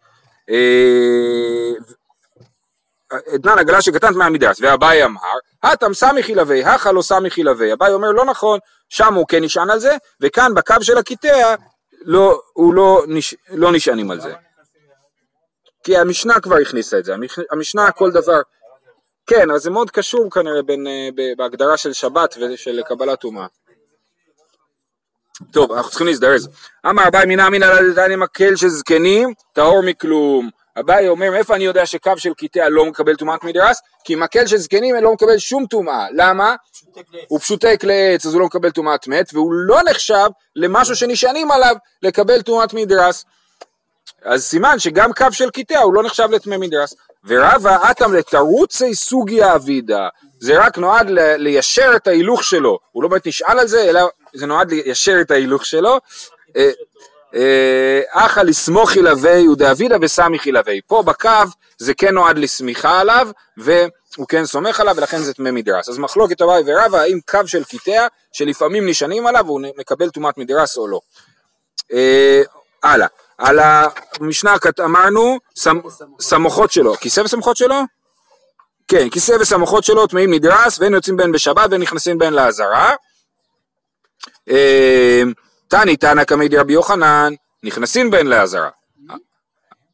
אתנן 3.35 3.51
אה, 3.51 3.59
עגלה 3.59 3.81
שקטנת 3.81 4.15
מהמדרס, 4.15 4.61
ואביי 4.61 5.03
אמר, 5.03 5.21
הטם 5.63 5.93
סמיכי 5.93 6.35
לוי, 6.35 6.63
הכה 6.63 6.91
לא 6.91 7.01
סמיכי 7.01 7.43
לוי. 7.43 7.73
אביי 7.73 7.93
אומר, 7.93 8.11
לא 8.11 8.25
נכון, 8.25 8.59
שם 8.89 9.13
הוא 9.13 9.25
כן 9.27 9.43
נשען 9.43 9.69
על 9.69 9.79
זה, 9.79 9.97
וכאן 10.21 10.53
בקו 10.53 10.75
של 10.81 10.97
הקטע, 10.97 11.55
לא, 12.01 12.41
הוא 12.53 12.73
לא, 12.73 13.03
נש, 13.07 13.35
לא 13.49 13.71
נשענים 13.71 14.11
על 14.11 14.21
זה. 14.21 14.33
כי 15.83 15.97
המשנה 15.97 16.39
כבר 16.39 16.55
הכניסה 16.55 16.99
את 16.99 17.05
זה, 17.05 17.13
המשנה 17.51 17.91
כל 17.91 18.11
דבר, 18.11 18.41
כן, 19.27 19.51
אז 19.51 19.61
זה 19.61 19.69
מאוד 19.69 19.91
קשור 19.91 20.29
כנראה 20.31 20.61
בין, 20.61 20.87
אה, 20.87 21.09
בהגדרה 21.37 21.77
של 21.77 21.93
שבת 21.93 22.35
ושל 22.37 22.81
קבלת 22.87 23.19
טומאה. 23.19 23.45
טוב, 25.51 25.71
אנחנו 25.71 25.89
צריכים 25.89 26.07
להזדרז. 26.07 26.49
אמר 26.89 27.07
אביי 27.07 27.25
מינא 27.25 27.47
אמינא 27.47 27.65
לדני 27.65 28.15
מקל 28.15 28.55
של 28.55 28.69
זקנים, 28.69 29.33
טהור 29.53 29.81
מכלום. 29.83 30.49
אביי 30.79 31.07
אומר, 31.07 31.31
מאיפה 31.31 31.55
אני 31.55 31.63
יודע 31.63 31.85
שקו 31.85 32.17
של 32.17 32.33
קטע 32.37 32.69
לא 32.69 32.85
מקבל 32.85 33.15
טומאת 33.15 33.43
מדרס? 33.43 33.81
כי 34.03 34.15
מקל 34.15 34.47
של 34.47 34.57
זקנים 34.57 34.95
לא 34.95 35.13
מקבל 35.13 35.37
שום 35.37 35.65
טומאה. 35.65 36.05
למה? 36.11 36.55
הוא 37.27 37.39
פשוטק 37.39 37.83
לעץ, 37.83 38.25
אז 38.25 38.33
הוא 38.33 38.39
לא 38.39 38.45
מקבל 38.45 38.71
טומאת 38.71 39.07
מת, 39.07 39.29
והוא 39.33 39.53
לא 39.53 39.79
נחשב 39.89 40.29
למשהו 40.55 40.95
שנשענים 40.95 41.51
עליו 41.51 41.75
לקבל 42.03 42.41
טומאת 42.41 42.73
מדרס. 42.73 43.25
אז 44.23 44.43
סימן 44.43 44.79
שגם 44.79 45.13
קו 45.13 45.25
של 45.31 45.49
קטע 45.49 45.79
הוא 45.79 45.93
לא 45.93 46.03
נחשב 46.03 46.27
לטמא 46.31 46.57
מדרס. 46.57 46.95
ורבה 47.25 47.91
אטם 47.91 48.13
לתרוצי 48.13 48.95
סוגיה 48.95 49.55
אבידה, 49.55 50.07
זה 50.39 50.59
רק 50.59 50.77
נועד 50.77 51.07
ליישר 51.37 51.91
את 51.95 52.07
ההילוך 52.07 52.43
שלו, 52.43 52.79
הוא 52.91 53.03
לא 53.03 53.09
באמת 53.09 53.27
נשאל 53.27 53.59
על 53.59 53.67
זה, 53.67 53.89
אלא 53.89 54.09
זה 54.33 54.45
נועד 54.45 54.71
ליישר 54.71 55.17
את 55.21 55.31
ההילוך 55.31 55.65
שלו. 55.65 55.99
אה, 56.57 56.71
אה, 57.35 58.01
אחא 58.09 58.39
לסמוך 58.39 58.95
ילווה 58.95 59.49
ודאבידה 59.51 59.95
וסמיך 60.01 60.47
ילווה. 60.47 60.73
פה 60.87 61.03
בקו 61.03 61.29
זה 61.77 61.93
כן 61.93 62.13
נועד 62.13 62.37
לסמיכה 62.37 62.99
עליו, 62.99 63.27
והוא 63.57 64.27
כן 64.27 64.45
סומך 64.45 64.79
עליו, 64.79 64.95
ולכן 64.97 65.17
זה 65.17 65.33
טמא 65.33 65.51
מדרס. 65.51 65.89
אז 65.89 65.97
מחלוקת 65.97 66.41
אביי 66.41 66.63
ורבא, 66.65 66.97
האם 66.97 67.19
קו 67.29 67.39
של 67.45 67.63
קטע, 67.63 68.07
שלפעמים 68.31 68.89
נשענים 68.89 69.27
עליו, 69.27 69.47
הוא 69.47 69.61
מקבל 69.77 70.09
טומאת 70.09 70.37
מדרס 70.37 70.77
או 70.77 70.87
לא. 70.87 70.99
אה, 71.93 72.41
הלאה. 72.83 73.07
על 73.37 73.59
המשנה 73.61 74.55
אמרנו, 74.79 75.37
סמוכות 76.19 76.71
שלו, 76.71 76.95
כיסא 76.95 77.21
וסמוכות 77.21 77.57
שלו? 77.57 77.75
כן, 78.87 79.09
כיסא 79.09 79.31
וסמוכות 79.39 79.83
שלו 79.83 80.07
טמאים 80.07 80.33
נדרס 80.33 80.79
ואין 80.79 80.93
יוצאים 80.93 81.17
בהן 81.17 81.31
בשבת 81.31 81.67
ואין 81.69 81.81
נכנסים 81.81 82.17
בהן 82.17 82.33
לעזרה. 82.33 82.95
אה, 84.49 85.21
תני 85.67 85.97
תנא 85.97 86.23
קמי 86.23 86.47
דרבי 86.47 86.73
יוחנן, 86.73 87.33
נכנסים 87.63 88.11
בהן 88.11 88.27
לעזרה. 88.27 88.69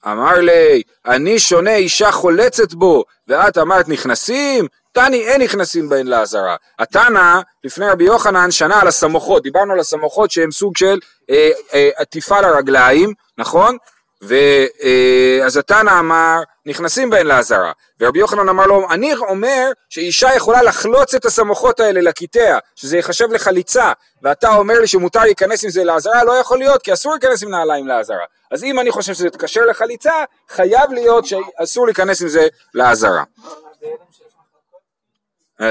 אמר 0.08 0.40
לי, 0.40 0.82
אני 1.06 1.40
שונה 1.40 1.76
אישה 1.76 2.12
חולצת 2.12 2.74
בו, 2.74 3.04
ואת 3.28 3.58
אמרת 3.58 3.88
נכנסים? 3.88 4.68
תני 4.92 5.28
אין 5.28 5.42
נכנסים 5.42 5.90
בהן 5.90 6.08
לעזרה. 6.08 6.56
התנא, 6.80 7.40
לפני 7.64 7.90
רבי 7.90 8.04
יוחנן, 8.04 8.52
שנה 8.52 8.82
על 8.82 8.88
הסמוכות, 8.88 9.44
דיברנו 9.44 9.74
על 9.74 9.80
הסמוכות 9.80 10.32
שהן 10.32 10.52
סוג 10.52 10.78
של 10.78 11.00
אה, 11.30 11.50
אה, 11.74 11.90
עטיפה 11.98 12.42
לרגליים, 12.42 13.14
נכון? 13.38 13.78
ואז 14.28 15.58
התנא 15.58 16.00
אמר, 16.00 16.42
נכנסים 16.66 17.10
בהן 17.10 17.28
לעזרה. 17.28 17.72
ורבי 18.00 18.20
יוחנן 18.20 18.50
אמר 18.50 18.66
לו, 18.66 18.88
אני 18.92 19.14
אומר 19.16 19.72
שאישה 19.90 20.36
יכולה 20.36 20.64
לחלוץ 20.64 21.14
את 21.14 21.26
הסמוכות 21.26 21.80
האלה 21.80 22.02
לקטע, 22.02 22.58
שזה 22.76 22.98
ייחשב 22.98 23.32
לחליצה, 23.32 23.92
ואתה 24.22 24.56
אומר 24.56 24.80
לי 24.80 24.88
שמותר 24.88 25.24
להיכנס 25.24 25.64
עם 25.64 25.70
זה 25.70 25.84
לעזרה, 25.84 26.24
לא 26.24 26.32
יכול 26.32 26.58
להיות, 26.58 26.82
כי 26.82 26.94
אסור 26.94 27.12
להיכנס 27.12 27.44
עם 27.44 27.50
נעליים 27.50 27.88
לעזרה. 27.88 28.26
אז 28.52 28.64
אם 28.64 28.80
אני 28.80 28.92
חושב 28.92 29.14
שזה 29.14 29.28
יתקשר 29.28 29.66
לחליצה, 29.66 30.14
חייב 30.50 30.92
להיות 30.92 31.26
שאסור 31.26 31.86
להיכנס 31.86 32.22
עם 32.22 32.28
זה 32.28 32.48
לעזרה. 32.74 33.24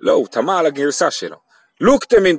לא, 0.00 0.12
הוא 0.12 0.26
טמע 0.26 0.58
על 0.58 0.66
הגרסה 0.66 1.10
שלו. 1.10 1.36
לוקטמין 1.80 2.38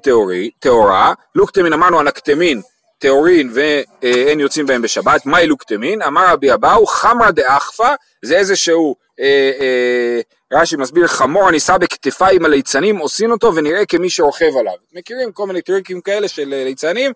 טהורה, 0.60 1.14
לוקטמין 1.36 1.74
אמרנו 1.74 2.00
הנקטמין 2.00 2.62
טהורין 3.04 3.52
ואין 3.54 4.40
יוצאים 4.40 4.66
בהם 4.66 4.82
בשבת, 4.82 5.26
מהי 5.26 5.48
לוקטמין? 5.48 6.02
אמר 6.02 6.34
רבי 6.34 6.54
אבאו 6.54 6.86
חמרא 6.86 7.32
דאחפא, 7.32 7.96
זה 8.22 8.38
איזשהו, 8.38 8.96
אה, 9.20 9.52
אה, 9.60 10.22
רש"י 10.54 10.76
מסביר, 10.76 11.08
חמור 11.08 11.48
הנישא 11.48 11.78
בכתפיים 11.78 12.46
הליצנים, 12.46 12.98
עושים 12.98 13.32
אותו 13.32 13.56
ונראה 13.56 13.86
כמי 13.86 14.10
שרוכב 14.10 14.58
עליו. 14.60 14.74
מכירים 14.94 15.32
כל 15.32 15.48
מיני 15.48 15.62
טריקים 15.62 16.02
כאלה 16.02 16.28
של 16.28 16.54
אה, 16.54 16.64
ליצנים, 16.64 17.12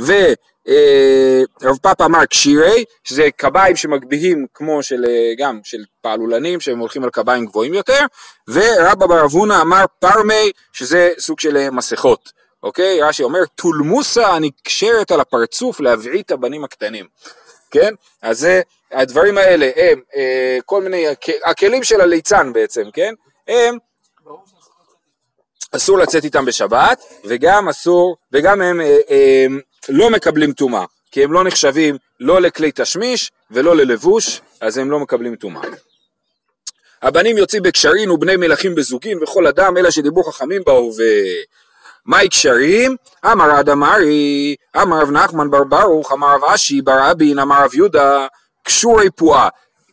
ו... 0.00 0.12
אה, 0.68 1.42
פאפה 1.82 2.04
אמר 2.04 2.24
קשירי, 2.24 2.84
שזה 3.04 3.28
קביים 3.36 3.76
שמגביהים 3.76 4.46
כמו 4.54 4.82
של, 4.82 5.04
אה, 5.04 5.32
גם 5.38 5.60
של 5.64 5.84
פעלולנים, 6.00 6.60
שהם 6.60 6.78
הולכים 6.78 7.04
על 7.04 7.10
קביים 7.10 7.46
גבוהים 7.46 7.74
יותר, 7.74 8.00
ורבא 8.48 9.06
בר 9.06 9.24
אבונה 9.24 9.60
אמר 9.60 9.84
פרמי, 9.98 10.50
שזה 10.72 11.12
סוג 11.18 11.40
של 11.40 11.56
אה, 11.56 11.70
מסכות, 11.70 12.37
אוקיי? 12.62 13.02
רש"י 13.02 13.22
אומר, 13.22 13.44
טולמוסה 13.54 14.26
הנקשרת 14.26 15.10
על 15.10 15.20
הפרצוף 15.20 15.80
להבעיט 15.80 16.26
את 16.26 16.30
הבנים 16.30 16.64
הקטנים, 16.64 17.06
כן? 17.70 17.94
אז 18.22 18.38
זה, 18.38 18.60
הדברים 18.92 19.38
האלה 19.38 19.70
הם 19.76 20.00
אה, 20.16 20.58
כל 20.64 20.82
מיני, 20.82 21.04
הכלים 21.44 21.84
של 21.84 22.00
הליצן 22.00 22.52
בעצם, 22.52 22.82
כן? 22.92 23.14
הם 23.48 23.78
אסור 25.72 25.98
לצאת 25.98 26.24
איתם 26.24 26.44
בשבת, 26.44 27.04
וגם 27.24 27.68
אסור, 27.68 28.16
וגם 28.32 28.62
הם 28.62 28.80
אה, 28.80 28.98
אה, 29.10 29.46
לא 29.88 30.10
מקבלים 30.10 30.52
טומאה, 30.52 30.84
כי 31.10 31.24
הם 31.24 31.32
לא 31.32 31.44
נחשבים 31.44 31.96
לא 32.20 32.40
לכלי 32.40 32.70
תשמיש 32.74 33.30
ולא 33.50 33.76
ללבוש, 33.76 34.40
אז 34.60 34.78
הם 34.78 34.90
לא 34.90 34.98
מקבלים 34.98 35.36
טומאה. 35.36 35.62
הבנים 37.02 37.38
יוצאים 37.38 37.62
בקשרים 37.62 38.10
ובני 38.10 38.36
מלכים 38.36 38.74
בזוגין 38.74 39.22
וכל 39.22 39.46
אדם 39.46 39.76
אלא 39.76 39.90
שדיברו 39.90 40.24
חכמים 40.24 40.62
בהווה. 40.66 41.04
מהי 42.08 42.28
קשרים? 42.28 42.96
אמר 43.32 43.50
עד 43.50 43.68
אמרי, 43.68 44.56
אמר 44.82 45.00
רב 45.00 45.10
נחמן 45.10 45.50
בר 45.50 45.64
ברוך, 45.64 46.12
אמר 46.12 46.34
רב 46.34 46.44
אשי 46.44 46.82
בר 46.82 47.10
אבין, 47.10 47.38
אמר 47.38 47.64
רב 47.64 47.74
יהודה, 47.74 48.26
קשורי 48.62 49.10
פועה. 49.10 49.48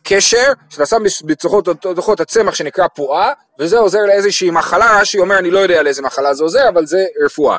קשר, 0.08 0.52
שאתה 0.70 0.86
שם 0.86 1.02
בתוכו 1.24 2.12
הצמח 2.18 2.54
שנקרא 2.54 2.86
פועה, 2.88 3.32
וזה 3.58 3.78
עוזר 3.78 3.98
לאיזושהי 4.06 4.50
מחלה, 4.50 5.00
רש"י 5.00 5.18
אומר, 5.18 5.38
אני 5.38 5.50
לא 5.50 5.58
יודע 5.58 5.82
לאיזה 5.82 6.02
מחלה 6.02 6.34
זה 6.34 6.42
עוזר, 6.42 6.68
אבל 6.68 6.86
זה 6.86 7.04
רפואה. 7.24 7.56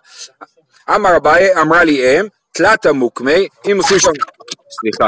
אמר 0.95 1.17
אביי, 1.17 1.61
אמרה 1.61 1.83
לי 1.83 2.19
אם, 2.19 2.27
תלתא 2.51 2.89
מוקמי, 2.89 3.47
אם 3.71 3.77
עושים 3.77 3.99
שם, 3.99 4.11
סליחה, 4.69 5.05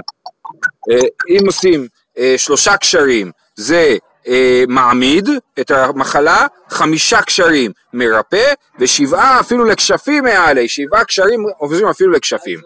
אה, 0.91 1.07
אם 1.29 1.45
עושים 1.45 1.87
אה, 2.17 2.33
שלושה 2.37 2.77
קשרים, 2.77 3.31
זה 3.55 3.97
אה, 4.29 4.63
מעמיד 4.67 5.29
את 5.59 5.71
המחלה, 5.71 6.47
חמישה 6.69 7.21
קשרים 7.21 7.71
מרפא, 7.93 8.53
ושבעה 8.79 9.39
אפילו 9.39 9.65
לכשפים 9.65 10.23
מעלי, 10.23 10.67
שבעה 10.67 11.03
קשרים 11.03 11.45
עוברים 11.57 11.87
אפילו 11.87 12.11
לכשפים. 12.11 12.59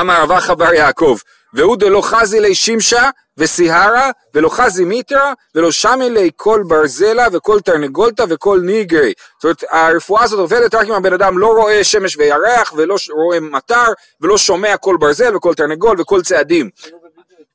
אמר 0.00 0.22
רבא 0.22 0.40
חבר 0.40 0.74
יעקב, 0.74 1.16
והוא 1.54 1.76
דלא 1.76 2.00
חזי 2.02 2.40
לי 2.40 2.54
שמשה 2.54 3.10
וסיהרה 3.38 4.10
ולא 4.34 4.48
חזי 4.48 4.84
מיטרה 4.84 5.32
ולא 5.54 5.70
שמי 5.70 6.10
לי 6.10 6.30
כל 6.36 6.62
ברזלה 6.68 7.26
וכל 7.32 7.60
תרנגולתא 7.60 8.24
וכל 8.28 8.60
ניגרי. 8.62 9.12
זאת 9.36 9.44
אומרת 9.44 9.64
הרפואה 9.70 10.22
הזאת 10.24 10.38
עובדת 10.38 10.74
רק 10.74 10.86
אם 10.86 10.92
הבן 10.92 11.12
אדם 11.12 11.38
לא 11.38 11.46
רואה 11.46 11.84
שמש 11.84 12.16
וירח 12.16 12.72
ולא 12.76 12.96
רואה 13.10 13.40
מטר 13.40 13.92
ולא 14.20 14.38
שומע 14.38 14.76
כל 14.76 14.96
ברזל 15.00 15.36
וכל 15.36 15.54
תרנגול 15.54 16.00
וכל 16.00 16.22
צעדים. 16.22 16.70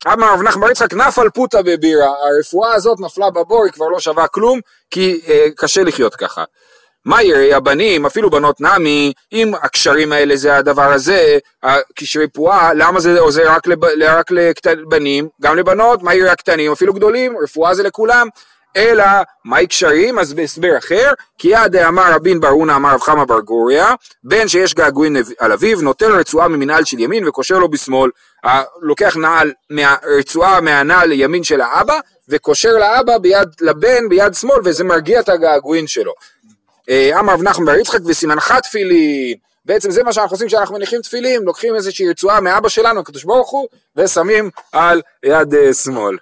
אמר 0.08 0.34
רב 0.34 0.42
נחמן 0.42 0.62
בר 0.62 0.72
יצחק 0.72 0.94
נפל 0.94 1.30
פוטה 1.30 1.62
בבירה, 1.62 2.08
הרפואה 2.08 2.74
הזאת 2.74 3.00
נפלה 3.00 3.30
בבור, 3.30 3.64
היא 3.64 3.74
כבר 3.74 3.88
לא 3.88 4.00
שווה 4.00 4.28
כלום, 4.28 4.60
כי 4.92 5.22
אה, 5.28 5.48
קשה 5.56 5.84
לחיות 5.84 6.16
ככה. 6.16 6.44
מה 7.06 7.24
יראי 7.24 7.54
הבנים, 7.54 8.06
אפילו 8.06 8.30
בנות 8.30 8.62
נמי, 8.62 9.14
אם 9.34 9.54
הקשרים 9.62 10.14
האלה 10.14 10.36
זה 10.36 10.56
הדבר 10.58 10.92
הזה, 10.92 11.38
קשרי 11.96 12.28
פועה, 12.28 12.74
למה 12.74 13.00
זה 13.00 13.20
עוזר 13.20 13.52
רק, 13.52 13.68
לב, 13.68 13.80
לבנים, 14.66 15.30
גם 15.42 15.58
לבנות, 15.58 16.04
מה 16.04 16.14
יראי 16.14 16.30
הקטנים, 16.30 16.72
אפילו 16.72 16.94
גדולים, 16.94 17.38
רפואה 17.44 17.76
זה 17.76 17.84
לכולם, 17.84 18.28
אלא 18.76 19.06
מהי 19.46 19.68
קשרים? 19.68 20.20
אז 20.20 20.34
בהסבר 20.34 20.78
אחר, 20.78 21.12
כי 21.38 21.48
יד 21.48 21.76
אמר 21.76 22.14
רבין 22.14 22.40
בר 22.40 22.48
הונא 22.48 22.76
אמר 22.76 22.94
רב 22.94 23.02
חמא 23.02 23.24
בר 23.24 23.40
גוריה, 23.40 23.94
בן 24.24 24.48
שיש 24.48 24.74
געגועין 24.74 25.16
על 25.40 25.52
אביו, 25.52 25.82
נוטל 25.82 26.12
רצועה 26.12 26.48
ממנהל 26.48 26.86
של 26.86 27.00
ימין 27.00 27.28
וקושר 27.28 27.60
לו 27.60 27.70
בשמאל, 27.70 28.12
לוקח 28.82 29.16
נעל, 29.18 29.54
רצועה 30.20 30.62
מהנעל 30.62 31.10
לימין 31.10 31.44
של 31.44 31.62
האבא, 31.62 32.00
וקושר 32.30 32.72
לאבא 32.72 33.18
ביד, 33.18 33.50
לבן 33.62 34.10
ביד 34.10 34.34
שמאל, 34.34 34.60
וזה 34.64 34.84
מרגיע 34.84 35.20
את 35.20 35.30
הגעגועין 35.30 35.88
שלו. 35.88 36.14
אה, 36.90 37.20
אמר 37.20 37.34
רב 37.34 37.44
נחמן 37.44 37.66
בר 37.66 37.76
יצחק 37.76 38.00
וסימנך 38.06 38.54
תפילין, 38.64 39.38
בעצם 39.66 39.92
זה 39.92 40.04
מה 40.04 40.14
שאנחנו 40.14 40.34
עושים 40.34 40.48
כשאנחנו 40.48 40.76
מניחים 40.76 41.02
תפילין, 41.02 41.44
לוקחים 41.44 41.76
איזושהי 41.76 42.10
רצועה 42.10 42.42
מאבא 42.42 42.70
שלנו, 42.70 43.00
הקדוש 43.00 43.24
ברוך 43.24 43.50
הוא, 43.50 43.68
ושמים 43.96 44.50
על 44.72 45.02
יד 45.26 45.54
uh, 45.54 45.74
שמאל. 45.74 46.18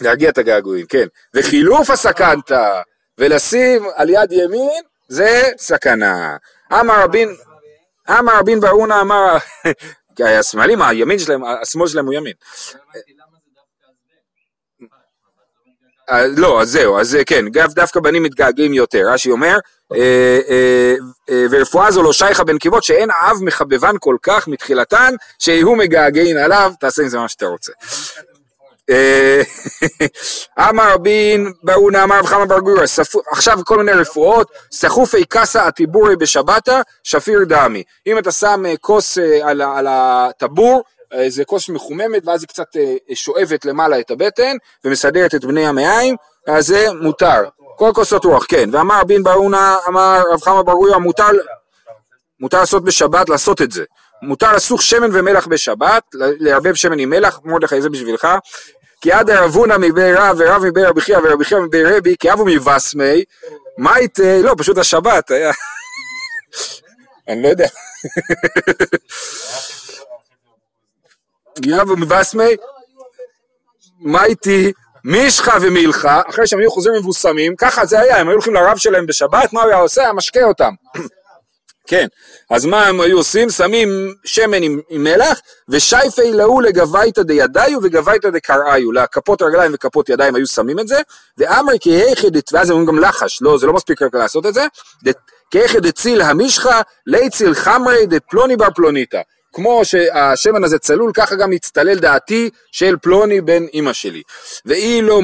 להרגיע 0.00 0.30
את 0.30 0.38
הגעגועים, 0.38 0.86
כן. 0.86 1.06
וחילוף 1.34 1.90
הסקנתא, 1.90 2.80
ולשים 3.18 3.86
על 3.94 4.10
יד 4.10 4.32
ימין, 4.32 4.82
זה 5.08 5.42
סכנה. 5.58 6.36
אמר 6.72 7.04
רבין, 7.04 7.36
אמר 8.10 8.38
רבין 8.38 8.60
ברונה 8.60 9.00
אמר, 9.00 9.36
השמאלים, 10.40 10.82
הימין 10.82 11.18
שלהם, 11.18 11.44
השמאל 11.44 11.88
שלהם 11.88 12.06
הוא 12.06 12.14
ימין. 12.14 12.32
אה, 16.10 16.26
לא, 16.26 16.62
אז 16.62 16.70
זהו, 16.70 17.00
אז 17.00 17.18
כן, 17.26 17.44
דווקא 17.74 18.00
בנים 18.00 18.22
מתגעגעים 18.22 18.74
יותר, 18.74 19.02
רש"י 19.06 19.30
אומר, 19.30 19.58
אה, 19.94 20.40
אה, 21.30 21.46
ורפואה 21.50 21.90
זו 21.90 22.02
לא 22.02 22.12
שייכה 22.12 22.44
בנקבות 22.44 22.84
שאין 22.84 23.10
אב 23.10 23.36
מחבבן 23.42 23.94
כל 24.00 24.16
כך 24.22 24.48
מתחילתן, 24.48 25.14
שיהיו 25.38 25.74
מגעגעין 25.74 26.36
עליו, 26.36 26.72
תעשה 26.80 27.02
עם 27.02 27.08
זה 27.08 27.18
מה 27.18 27.28
שאתה 27.28 27.46
רוצה. 27.46 27.72
אמר 30.58 30.94
רבין 30.94 31.52
ברונה 31.62 32.02
אמר 32.02 32.18
רב 32.18 32.26
חמא 32.26 32.44
בר 32.44 32.58
גורא, 32.58 32.82
עכשיו 33.30 33.58
כל 33.64 33.78
מיני 33.78 33.92
רפואות, 33.92 34.50
סחופי 34.72 35.24
קסא 35.24 35.58
הטיבורי 35.58 36.16
בשבתא, 36.16 36.80
שפיר 37.02 37.44
דמי. 37.48 37.82
אם 38.06 38.18
אתה 38.18 38.32
שם 38.32 38.62
כוס 38.80 39.18
על 39.42 39.86
הטבור 39.90 40.82
איזה 41.12 41.44
כוס 41.44 41.68
מחוממת 41.68 42.26
ואז 42.26 42.42
היא 42.42 42.48
קצת 42.48 42.76
אה, 42.76 43.14
שואבת 43.14 43.64
למעלה 43.64 44.00
את 44.00 44.10
הבטן 44.10 44.56
ומסדרת 44.84 45.34
את 45.34 45.44
בני 45.44 45.66
המעיים, 45.66 46.16
אז 46.46 46.66
זה 46.66 46.86
מותר. 47.00 47.44
כל 47.76 47.90
כוסות 47.94 48.24
רוח, 48.24 48.46
כן. 48.48 48.68
ואמר 48.72 49.04
בין 49.04 49.22
ברונה, 49.22 49.76
אמר 49.88 50.22
רב 50.32 50.40
חמא 50.40 50.62
בר 50.62 50.98
מותר, 50.98 51.24
מותר 52.40 52.60
לעשות 52.60 52.84
בשבת, 52.84 53.28
לעשות 53.28 53.62
את 53.62 53.72
זה. 53.72 53.84
מותר 54.22 54.52
לסוך 54.52 54.82
שמן 54.82 55.10
ומלח 55.12 55.46
בשבת, 55.46 56.02
לערבב 56.14 56.74
שמן 56.74 56.98
עם 56.98 57.10
מלח, 57.10 57.40
מרדכי 57.44 57.82
זה 57.82 57.90
בשבילך. 57.90 58.28
כי 59.00 59.12
עד 59.12 59.30
הרבונה 59.30 59.78
מבי 59.78 60.12
רב 60.12 60.36
ורב 60.38 60.64
מבי 60.64 60.82
רבי 60.82 61.00
חייא 61.00 61.18
ורבי 61.18 61.44
חייא 61.44 61.60
מבי 61.60 61.84
רבי, 61.84 62.16
כי 62.20 62.32
אבו 62.32 62.44
מבסמי, 62.44 63.24
איתה, 63.96 64.42
לא, 64.42 64.54
פשוט 64.58 64.78
השבת 64.78 65.30
היה. 65.30 65.52
אני 67.28 67.42
לא 67.42 67.48
יודע. 67.48 67.66
יבו 71.66 71.96
מבסמי, 71.96 72.56
מה 74.00 74.24
איתי? 74.24 74.72
מישחה 75.04 75.56
ומילכה, 75.60 76.22
אחרי 76.28 76.46
שהם 76.46 76.58
היו 76.58 76.70
חוזרים 76.70 76.96
מבוסמים, 76.96 77.56
ככה 77.56 77.86
זה 77.86 78.00
היה, 78.00 78.16
הם 78.16 78.28
היו 78.28 78.34
הולכים 78.34 78.54
לרב 78.54 78.76
שלהם 78.76 79.06
בשבת, 79.06 79.52
מה 79.52 79.62
הוא 79.62 79.70
היה 79.70 79.78
עושה? 79.78 80.02
היה 80.02 80.12
משקה 80.12 80.44
אותם. 80.44 80.72
כן, 81.86 82.06
אז 82.50 82.64
מה 82.64 82.86
הם 82.86 83.00
היו 83.00 83.16
עושים? 83.16 83.50
שמים 83.50 84.14
שמן 84.24 84.62
עם, 84.62 84.80
עם 84.88 85.04
מלח, 85.04 85.40
ושייפי 85.68 86.32
לאו 86.32 86.60
לגבייתא 86.60 87.22
דידיו 87.22 87.78
וגבייתא 87.82 88.30
דקראיו, 88.30 88.92
לכפות 88.92 89.42
רגליים 89.42 89.72
וכפות 89.74 90.08
ידיים 90.08 90.34
היו 90.34 90.46
שמים 90.46 90.78
את 90.78 90.88
זה, 90.88 90.98
ואמר 91.38 91.72
כי 91.80 91.90
היכד, 91.90 92.30
ואז 92.52 92.70
הם 92.70 92.76
אומרים 92.76 92.96
גם 92.96 92.98
לחש, 92.98 93.42
לא, 93.42 93.58
זה 93.58 93.66
לא 93.66 93.72
מספיק 93.72 94.02
רק 94.02 94.14
לעשות 94.14 94.46
את 94.46 94.54
זה, 94.54 94.66
כיכד 95.50 95.86
דציל 95.86 96.22
המשחה, 96.22 96.80
ליציל 97.06 97.54
חמרי 97.54 98.06
דפלוני 98.06 98.56
בר 98.56 98.70
פלוניתא. 98.74 99.20
כמו 99.52 99.84
שהשמן 99.84 100.64
הזה 100.64 100.78
צלול, 100.78 101.10
ככה 101.14 101.34
גם 101.34 101.52
הצטלל 101.52 101.98
דעתי 101.98 102.50
של 102.72 102.96
פלוני 103.02 103.40
בן 103.40 103.62
אמא 103.74 103.92
שלי. 103.92 104.22
ואי 104.66 105.02
לא 105.02 105.22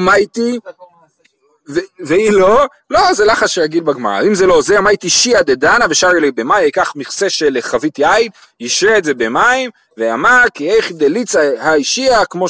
מייטי, 1.67 1.93
ואי 2.05 2.31
לא, 2.31 2.65
לא, 2.89 3.13
זה 3.13 3.25
לחש 3.25 3.57
רגיל 3.57 3.83
בגמרא. 3.83 4.21
אם 4.21 4.35
זה 4.35 4.47
לא 4.47 4.53
עוזר, 4.53 4.81
מה 4.81 4.89
הייתי 4.89 5.09
שיעה 5.09 5.43
דדנה 5.43 5.85
ושרי 5.89 6.21
לי 6.21 6.31
במים, 6.31 6.63
ייקח 6.63 6.93
מכסה 6.95 7.29
של 7.29 7.57
חבית 7.61 7.99
יין, 7.99 8.29
ישרה 8.59 8.97
את 8.97 9.03
זה 9.03 9.13
במים, 9.13 9.69
ואמר 9.97 10.43
כי 10.53 10.69
איך 10.69 10.91
דליצה 10.91 11.51
האישיה, 11.59 12.25
כמו 12.25 12.45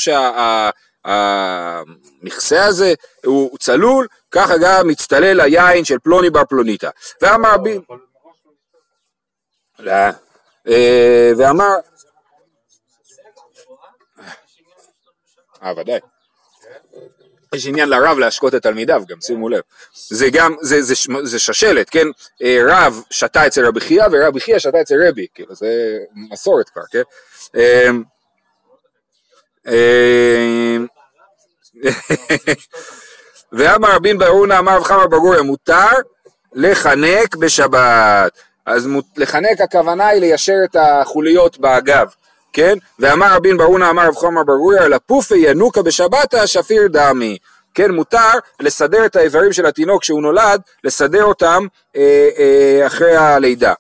שהמכסה 1.04 2.66
הזה 2.66 2.94
הוא 3.26 3.58
צלול, 3.58 4.08
ככה 4.32 4.54
גם 4.62 4.88
מצטלל 4.88 5.42
היין 5.42 5.86
של 5.86 6.00
פלוני 6.00 6.30
בר 6.30 6.46
פלוניתא. 6.46 6.90
ואמר 7.22 7.58
בי... 7.58 7.80
לא. 9.80 9.92
אה, 10.68 11.32
ואמר... 11.38 11.76
אה, 15.64 15.74
ודאי. 15.78 16.00
יש 17.54 17.68
עניין 17.68 17.90
לרב 17.90 18.18
להשקות 18.18 18.56
את 18.56 18.64
תלמידיו 18.64 19.04
גם, 19.08 19.18
שימו 19.22 19.50
לב. 19.50 19.62
זה 20.10 20.30
גם, 20.30 20.56
זה, 20.62 20.82
זה, 20.82 20.94
זה 21.24 21.40
ששלת, 21.40 21.90
כן? 21.90 22.08
אה, 22.44 22.60
רב 22.68 23.04
שתה 23.10 23.48
אצל 23.48 23.66
רבי 23.66 23.80
חייא 23.80 24.06
ורבי 24.12 24.40
חייא 24.40 24.60
שתה 24.60 24.82
אצל 24.82 24.96
רבי, 25.08 25.28
כאילו 25.34 25.56
זה 25.56 25.98
מסורת 26.32 26.70
כבר, 26.70 26.82
כן? 26.92 27.02
אה, 27.56 27.90
ואמר 33.54 33.96
רבין 33.96 34.18
ברונה 34.18 34.60
אמר 34.60 34.78
רב 34.78 34.84
חמר 34.84 35.08
בגוריה 35.08 35.42
מותר 35.42 35.90
לחנק 36.54 37.36
בשבת. 37.36 38.32
אז 38.66 38.90
לחנק 39.18 39.62
הכוונה 39.62 40.08
היא 40.08 40.22
ליישר 40.22 40.58
את 40.64 40.76
החוליות 40.80 41.58
באגב, 41.58 42.14
כן? 42.54 42.78
ואמר 43.00 43.36
רבין 43.36 43.58
ברונה 43.58 43.90
אמר 43.90 44.08
רב 44.08 44.16
חמר 44.16 44.44
בגוריה 44.44 44.88
לפופי 44.88 45.36
ינוקה 45.38 45.82
בשבתה 45.82 46.48
שפיר 46.48 46.88
דמי. 46.88 47.38
כן, 47.74 47.92
מותר 47.92 48.32
לסדר 48.60 49.06
את 49.06 49.16
האיברים 49.16 49.54
של 49.54 49.66
התינוק 49.66 50.02
כשהוא 50.02 50.22
נולד, 50.22 50.62
לסדר 50.84 51.24
אותם 51.24 51.68
אה, 51.96 52.30
אה, 52.38 52.88
אחרי 52.88 53.16
הלידה. 53.16 53.74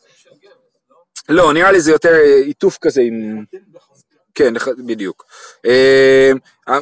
לא, 1.29 1.53
נראה 1.53 1.71
לי 1.71 1.81
זה 1.81 1.91
יותר 1.91 2.13
עיטוף 2.45 2.77
כזה 2.81 3.01
עם... 3.01 3.43
כן, 4.35 4.53
בדיוק. 4.85 5.25
אמ, 5.65 6.37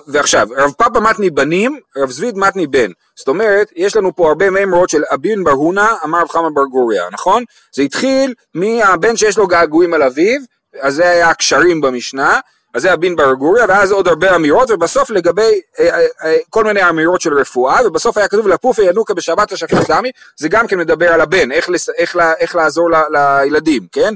ועכשיו, 0.07 0.47
רב 0.57 0.71
פאפה 0.71 0.99
מתני 0.99 1.29
בנים, 1.29 1.79
רב 1.97 2.09
זביד 2.09 2.37
מתני 2.37 2.67
בן. 2.67 2.91
זאת 3.15 3.27
אומרת, 3.27 3.71
יש 3.75 3.95
לנו 3.95 4.15
פה 4.15 4.27
הרבה 4.27 4.49
מימרות 4.49 4.89
של 4.89 5.01
אבין 5.13 5.43
בר 5.43 5.51
הונא, 5.51 5.87
אמר 6.03 6.21
רב 6.21 6.27
חמא 6.29 6.49
בר 6.53 6.63
גוריה, 6.63 7.03
נכון? 7.11 7.43
זה 7.75 7.83
התחיל 7.83 8.33
מהבן 8.53 9.15
שיש 9.15 9.37
לו 9.37 9.47
געגועים 9.47 9.93
על 9.93 10.03
אביו, 10.03 10.41
אז 10.79 10.95
זה 10.95 11.09
היה 11.09 11.29
הקשרים 11.29 11.81
במשנה, 11.81 12.39
אז 12.73 12.81
זה 12.81 12.93
אבין 12.93 13.15
בר 13.15 13.33
גוריה, 13.33 13.65
ואז 13.69 13.91
עוד 13.91 14.07
הרבה 14.07 14.35
אמירות, 14.35 14.71
ובסוף 14.71 15.09
לגבי 15.09 15.61
אה, 15.79 15.89
אה, 15.89 16.05
אה, 16.23 16.37
כל 16.49 16.63
מיני 16.63 16.89
אמירות 16.89 17.21
של 17.21 17.33
רפואה, 17.33 17.87
ובסוף 17.87 18.17
היה 18.17 18.27
כתוב 18.27 18.47
לפופי 18.47 18.81
ינוקה 18.81 19.13
בשבת 19.13 19.51
השפיט 19.51 19.91
דמי, 19.91 20.11
זה 20.37 20.49
גם 20.49 20.67
כן 20.67 20.79
מדבר 20.79 21.13
על 21.13 21.21
הבן, 21.21 21.51
איך, 21.51 21.69
איך, 21.97 22.17
איך 22.39 22.55
לעזור 22.55 22.91
ל, 22.91 22.95
לילדים, 23.11 23.87
כן? 23.91 24.13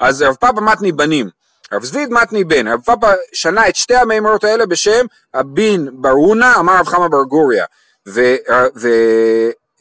אז 0.00 0.22
רב 0.22 0.34
פאפה 0.34 0.60
מתני 0.60 0.92
בנים. 0.92 1.28
רב 1.72 1.84
זביד 1.84 2.12
מתני 2.12 2.44
בן, 2.44 2.68
רב 2.68 2.80
פאפה 2.84 3.12
שנה 3.32 3.68
את 3.68 3.76
שתי 3.76 3.94
המימרות 3.94 4.44
האלה 4.44 4.66
בשם 4.66 5.06
הבין 5.34 5.88
ברונה, 5.92 6.54
אמר 6.58 6.78
רב 6.78 6.86
חמא 6.86 7.08
בר 7.08 7.22
גוריה. 7.22 7.64
ורב 8.06 8.76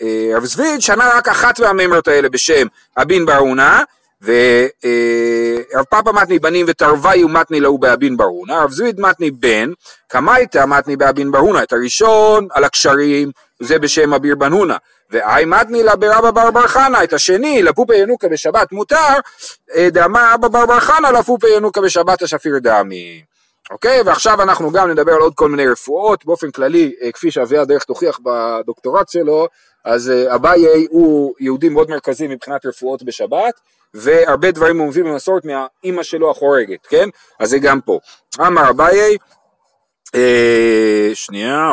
אה, 0.01 0.39
זביד 0.45 0.81
שנה 0.81 1.09
רק 1.17 1.27
אחת 1.27 1.59
מהמימרות 1.59 2.07
האלה 2.07 2.29
בשם 2.29 2.67
הבין 2.97 3.25
ברונה, 3.25 3.83
ורב 4.25 5.85
פאפה 5.89 6.11
מתני 6.11 6.39
בנים 6.39 6.65
ותרוויו 6.69 7.27
מתני 7.27 7.59
להו 7.59 7.77
באבין 7.77 8.17
ברונה, 8.17 8.63
רב 8.63 8.71
זביד 8.71 8.99
מתני 8.99 9.31
בן, 9.31 9.71
קמייתא 10.07 10.65
מתני 10.65 10.95
באבין 10.95 11.31
ברונה, 11.31 11.63
את 11.63 11.73
הראשון 11.73 12.47
על 12.51 12.63
הקשרים, 12.63 13.31
זה 13.59 13.79
בשם 13.79 14.13
אביר 14.13 14.35
בן 14.35 14.51
הונה. 14.51 14.77
ואי 15.11 15.45
מתני 15.45 15.83
לה 15.83 15.95
ברבא 15.95 16.31
בר 16.31 16.51
בר 16.51 16.67
חנא, 16.67 17.03
את 17.03 17.13
השני, 17.13 17.63
לפופי 17.63 17.95
ינוקה 17.95 18.27
בשבת 18.29 18.71
מותר, 18.71 19.13
אה, 19.75 19.89
דאמר 19.91 20.33
אבא 20.33 20.47
בר 20.47 20.65
בר 20.65 20.79
חנא 20.79 21.07
לפופי 21.07 21.47
ינוקה 21.47 21.81
בשבת 21.81 22.21
השפיר 22.21 22.59
דמי. 22.61 23.23
אוקיי, 23.71 24.01
ועכשיו 24.01 24.41
אנחנו 24.41 24.71
גם 24.71 24.89
נדבר 24.89 25.13
על 25.13 25.21
עוד 25.21 25.33
כל 25.35 25.49
מיני 25.49 25.67
רפואות, 25.67 26.25
באופן 26.25 26.51
כללי, 26.51 26.93
אה, 27.01 27.11
כפי 27.11 27.31
שאביה 27.31 27.65
דרך 27.65 27.83
תוכיח 27.83 28.19
בדוקטורט 28.23 29.09
שלו, 29.09 29.47
אז 29.85 30.09
אה, 30.09 30.35
אביי 30.35 30.87
הוא 30.89 31.33
יהודי 31.39 31.69
מאוד 31.69 31.89
מרכזי 31.89 32.27
מבחינת 32.27 32.65
רפואות 32.65 33.03
בשבת, 33.03 33.59
והרבה 33.95 34.51
דברים 34.51 34.79
הוא 34.79 34.87
מביא 34.87 35.03
במסורת 35.03 35.45
מהאימא 35.45 36.03
שלו 36.03 36.31
החורגת, 36.31 36.85
כן? 36.85 37.09
אז 37.39 37.49
זה 37.49 37.59
גם 37.59 37.81
פה. 37.81 37.99
אמר 38.39 38.69
אביי, 38.69 39.17
אה, 40.15 41.11
שנייה, 41.13 41.71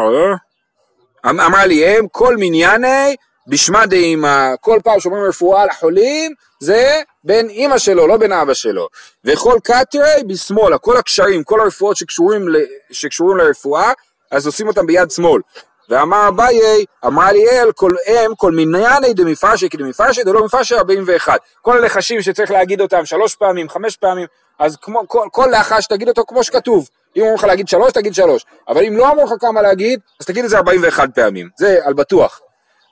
אמ, 1.27 1.41
אמרה 1.41 1.67
לי 1.67 1.87
הם 1.87 2.07
כל 2.13 2.37
מנייני 2.37 3.17
בשמה 3.47 3.87
דאמא, 3.87 4.55
כל 4.61 4.79
פעם 4.85 5.01
שאומרים 5.01 5.25
רפואה 5.25 5.67
לחולים 5.67 6.33
זה 6.61 7.01
בין 7.25 7.49
אימא 7.49 7.79
שלו, 7.79 8.07
לא 8.07 8.17
בין 8.17 8.33
אבא 8.33 8.55
שלו. 8.55 8.89
וכל 9.25 9.59
קטרי 9.65 10.25
בשמאלה, 10.27 10.79
כל 10.79 10.97
הקשרים, 10.97 11.45
כל 11.45 11.61
הרפואות 11.61 11.97
שקשורים, 11.97 12.49
ל, 12.49 12.57
שקשורים 12.91 13.37
לרפואה, 13.37 13.93
אז 14.31 14.47
עושים 14.47 14.69
אותם 14.69 14.87
ביד 14.87 15.11
שמאל. 15.11 15.43
ואמר 15.89 16.29
אביי, 16.29 16.85
אמרה 17.07 17.33
לי 17.33 17.49
אל, 17.51 17.73
כל 17.73 17.93
אם, 18.07 18.35
כל 18.37 18.53
מנייני 18.53 19.15
דמפרשי 19.15 19.69
כדמפרשי 19.69 20.23
דלא 20.23 20.45
מפרשי 20.45 20.75
41. 20.75 21.41
כל 21.61 21.77
הלחשים 21.77 22.23
שצריך 22.23 22.51
להגיד 22.51 22.81
אותם 22.81 23.07
שלוש 23.07 23.35
פעמים, 23.35 23.69
חמש 23.69 23.97
פעמים, 23.97 24.27
אז 24.59 24.77
כמו, 24.83 25.03
כל, 25.09 25.27
כל 25.33 25.49
לחש 25.53 25.87
תגיד 25.87 26.09
אותו 26.09 26.25
כמו 26.29 26.45
שכתוב. 26.45 26.89
אם 27.17 27.21
אומרים 27.21 27.39
לך 27.39 27.45
להגיד 27.45 27.69
שלוש, 27.69 27.93
תגיד 27.93 28.15
שלוש. 28.15 28.45
אבל 28.69 28.85
אם 28.85 28.97
לא 28.97 29.13
אמרו 29.13 29.25
לך 29.25 29.33
כמה 29.41 29.63
להגיד, 29.63 30.01
אז 30.21 30.27
תגיד 30.27 30.45
את 30.45 30.51
זה 30.51 30.57
41 30.57 31.09
פעמים. 31.15 31.49
זה 31.59 31.79
על 31.83 31.93
בטוח. 31.93 32.41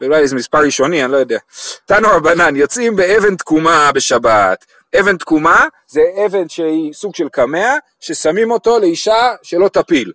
ואולי 0.01 0.19
איזה 0.21 0.37
מספר 0.37 0.59
ראשוני, 0.59 1.05
אני 1.05 1.13
לא 1.13 1.17
יודע. 1.17 1.39
תנו 1.87 2.09
רבנן, 2.09 2.57
יוצאים 2.57 2.97
באבן 2.97 3.37
תקומה 3.37 3.93
בשבת. 3.93 4.65
אבן 5.01 5.17
תקומה 5.17 5.67
זה 5.89 6.03
אבן 6.27 6.49
שהיא 6.49 6.93
סוג 6.93 7.15
של 7.15 7.29
קמע, 7.29 7.75
ששמים 8.01 8.51
אותו 8.51 8.79
לאישה 8.79 9.35
שלא 9.43 9.69
תפיל. 9.69 10.13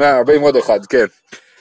40 0.00 0.40
אה, 0.40 0.46
עוד 0.46 0.56
אחד, 0.56 0.86
כן. 0.86 1.04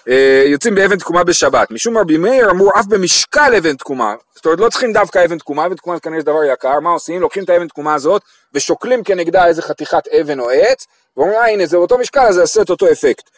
אה, 0.09 0.43
יוצאים 0.45 0.75
באבן 0.75 0.97
תקומה 0.97 1.23
בשבת. 1.23 1.71
משום 1.71 1.97
רבי 1.97 2.17
מאיר 2.17 2.51
אמרו 2.51 2.71
אף 2.79 2.85
במשקל 2.85 3.53
אבן 3.57 3.75
תקומה. 3.75 4.15
זאת 4.35 4.45
אומרת 4.45 4.59
לא 4.59 4.69
צריכים 4.69 4.93
דווקא 4.93 5.25
אבן 5.25 5.37
תקומה, 5.37 5.65
אבן 5.65 5.75
תקומה 5.75 5.95
זה 5.95 6.01
כנראה 6.01 6.21
דבר 6.21 6.43
יקר, 6.43 6.79
מה 6.79 6.89
עושים? 6.89 7.21
לוקחים 7.21 7.43
את 7.43 7.49
האבן 7.49 7.67
תקומה 7.67 7.93
הזאת 7.93 8.21
ושוקלים 8.53 9.03
כנגדה 9.03 9.47
איזה 9.47 9.61
חתיכת 9.61 10.07
אבן 10.07 10.39
או 10.39 10.49
עץ, 10.49 10.87
ואומרים 11.17 11.37
אה 11.39 11.47
הנה 11.47 11.65
זה 11.65 11.77
אותו 11.77 11.97
משקל 11.97 12.19
אז 12.19 12.35
זה 12.35 12.41
יעשה 12.41 12.61
את 12.61 12.69
אותו 12.69 12.91
אפקט. 12.91 13.29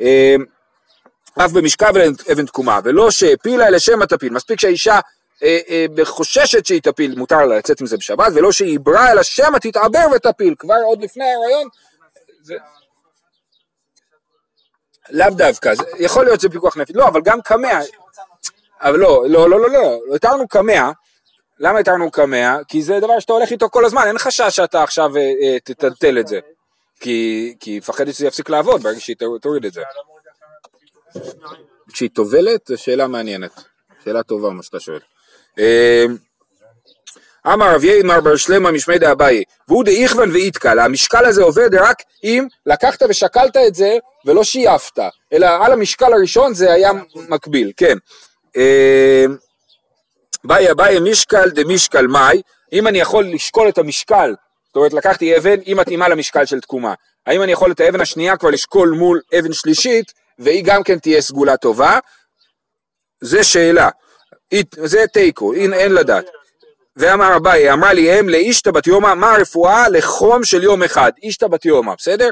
אה, 0.00 0.34
אף 1.44 1.52
במשקל 1.52 1.86
אבן 2.32 2.46
תקומה, 2.46 2.80
ולא 2.84 3.10
שהפילה 3.10 3.68
אלא 3.68 3.78
שמא 3.78 4.04
תפיל, 4.04 4.32
מספיק 4.32 4.60
שהאישה 4.60 5.00
חוששת 6.04 6.66
שהיא 6.66 6.82
תפיל, 6.82 7.14
מותר 7.18 7.46
לה 7.46 7.56
לצאת 7.58 7.80
עם 7.80 7.86
זה 7.86 7.96
בשבת, 7.96 8.32
ולא 8.34 8.52
שהיא 8.52 8.70
עיברה 8.70 9.12
אלא 9.12 9.22
שמא 9.22 9.58
תתעבר 9.58 10.06
ותפיל, 10.14 10.54
כבר 10.58 10.74
עוד 10.84 11.02
לפני 11.02 11.24
ההיריון. 11.24 11.68
זה... 12.42 12.54
לאו 15.10 15.30
דווקא, 15.30 15.72
יכול 15.98 16.24
להיות 16.24 16.40
שזה 16.40 16.48
פיקוח 16.48 16.76
נפש, 16.76 16.90
לא, 16.94 17.08
אבל 17.08 17.20
גם 17.24 17.40
קמע, 17.42 17.80
אבל 18.80 18.98
לא, 18.98 19.24
לא, 19.28 19.50
לא, 19.50 19.60
לא, 19.60 19.70
לא, 19.70 20.14
התרנו 20.14 20.48
קמע, 20.48 20.90
למה 21.58 21.78
התרנו 21.78 22.10
קמע? 22.10 22.56
כי 22.68 22.82
זה 22.82 23.00
דבר 23.00 23.20
שאתה 23.20 23.32
הולך 23.32 23.50
איתו 23.50 23.70
כל 23.70 23.84
הזמן, 23.84 24.02
אין 24.06 24.18
חשש 24.18 24.56
שאתה 24.56 24.82
עכשיו 24.82 25.16
אה, 25.16 25.32
אה, 25.42 25.56
תטלטל 25.64 26.18
את 26.18 26.26
זה. 26.26 26.40
כי 27.00 27.54
היא 27.64 27.78
מפחדת 27.78 28.14
שזה 28.14 28.26
יפסיק 28.26 28.48
לעבוד 28.50 28.82
ברגע 28.82 29.00
שהיא 29.00 29.16
תוריד 29.40 29.64
את 29.64 29.72
זה. 29.72 29.82
כשהיא 31.92 32.10
טובלת, 32.14 32.66
זו 32.66 32.78
שאלה 32.78 33.06
מעניינת. 33.06 33.64
שאלה 34.04 34.22
טובה 34.22 34.50
מה 34.50 34.62
שאתה 34.62 34.80
שואל. 34.80 35.00
אה, 37.46 37.54
אמר 37.54 37.74
רב 37.74 37.84
יאמר 37.84 38.20
בר 38.20 38.36
שלמה 38.36 38.70
משמי 38.70 38.98
דאביי, 38.98 39.42
והוא 39.68 39.84
דאיכוון 39.84 40.30
ואיתקל, 40.30 40.78
המשקל 40.78 41.24
הזה 41.24 41.42
עובד 41.42 41.74
רק 41.74 42.02
אם 42.24 42.46
לקחת 42.66 43.02
ושקלת 43.08 43.56
את 43.56 43.74
זה 43.74 43.96
ולא 44.24 44.44
שייפת, 44.44 44.98
אלא 45.32 45.46
על 45.46 45.72
המשקל 45.72 46.12
הראשון 46.12 46.54
זה 46.54 46.72
היה 46.72 46.90
מקביל, 47.28 47.72
כן. 47.76 47.96
באי 50.44 50.70
אביי 50.70 51.00
משקל 51.00 51.50
דמשקל 51.50 52.06
מאי, 52.06 52.42
אם 52.72 52.86
אני 52.86 52.98
יכול 52.98 53.24
לשקול 53.24 53.68
את 53.68 53.78
המשקל, 53.78 54.34
זאת 54.66 54.76
אומרת 54.76 54.92
לקחתי 54.92 55.36
אבן, 55.36 55.60
היא 55.60 55.76
מתאימה 55.76 56.08
למשקל 56.08 56.46
של 56.46 56.60
תקומה, 56.60 56.94
האם 57.26 57.42
אני 57.42 57.52
יכול 57.52 57.72
את 57.72 57.80
האבן 57.80 58.00
השנייה 58.00 58.36
כבר 58.36 58.50
לשקול 58.50 58.90
מול 58.90 59.20
אבן 59.38 59.52
שלישית, 59.52 60.12
והיא 60.38 60.64
גם 60.64 60.82
כן 60.82 60.98
תהיה 60.98 61.20
סגולה 61.20 61.56
טובה? 61.56 61.98
זה 63.20 63.44
שאלה, 63.44 63.88
זה 64.84 65.04
תיקו, 65.12 65.52
אין 65.54 65.92
לדעת. 65.92 66.35
ואמר 66.96 67.36
אביי, 67.36 67.72
אמרה 67.72 67.92
לי 67.92 68.20
אם 68.20 68.28
לאישתא 68.28 68.70
בת 68.70 68.86
יומא, 68.86 69.14
מה 69.14 69.34
הרפואה 69.34 69.88
לחום 69.88 70.44
של 70.44 70.62
יום 70.62 70.82
אחד, 70.82 71.12
אישתא 71.22 71.46
בת 71.46 71.64
יומא, 71.64 71.92
בסדר? 71.98 72.30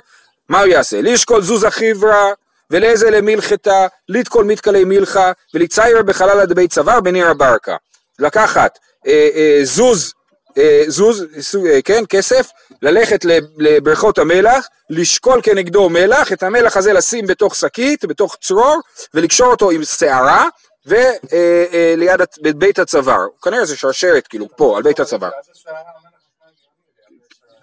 מה 0.49 0.61
הוא 0.61 0.67
יעשה? 0.67 1.01
לישקול 1.01 1.43
זוזה 1.43 1.71
חברה, 1.71 2.33
ולאיזה 2.71 3.11
למלכתה, 3.11 3.87
לתקול 4.09 4.45
מתקלי 4.45 4.85
מלכה, 4.85 5.33
ולצייר 5.55 6.03
בחלל 6.03 6.45
דבי 6.45 6.69
צוואר 6.69 7.01
בניר 7.01 7.29
הברקה. 7.29 7.77
לקחת 8.19 8.79
אה, 9.07 9.29
אה, 9.35 9.61
זוז, 9.63 10.13
אה, 10.59 10.85
זוז, 10.87 11.25
אה, 11.67 11.83
כן, 11.83 12.05
כסף, 12.09 12.51
ללכת 12.83 13.25
לבריכות 13.59 14.19
המלח, 14.19 14.69
לשקול 14.91 15.41
כנגדו 15.43 15.89
מלח, 15.89 16.33
את 16.33 16.43
המלח 16.43 16.77
הזה 16.77 16.93
לשים 16.93 17.27
בתוך 17.27 17.55
שקית, 17.55 18.05
בתוך 18.05 18.37
צרור, 18.41 18.81
ולקשור 19.15 19.47
אותו 19.47 19.71
עם 19.71 19.85
שערה, 19.85 20.49
וליד 20.87 22.21
אה, 22.21 22.27
אה, 22.47 22.53
בית 22.53 22.79
הצוואר. 22.79 23.27
כנראה 23.43 23.65
זה 23.65 23.77
שרשרת, 23.77 24.27
כאילו, 24.27 24.49
פה, 24.57 24.77
על 24.77 24.83
בית 24.83 25.01
הצוואר. 25.01 25.31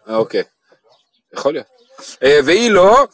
אוקיי, 0.08 0.44
יכול 1.34 1.54
להיות. 1.54 1.66
אה, 2.24 2.40
והיא 2.46 2.72
לא, 2.72 3.08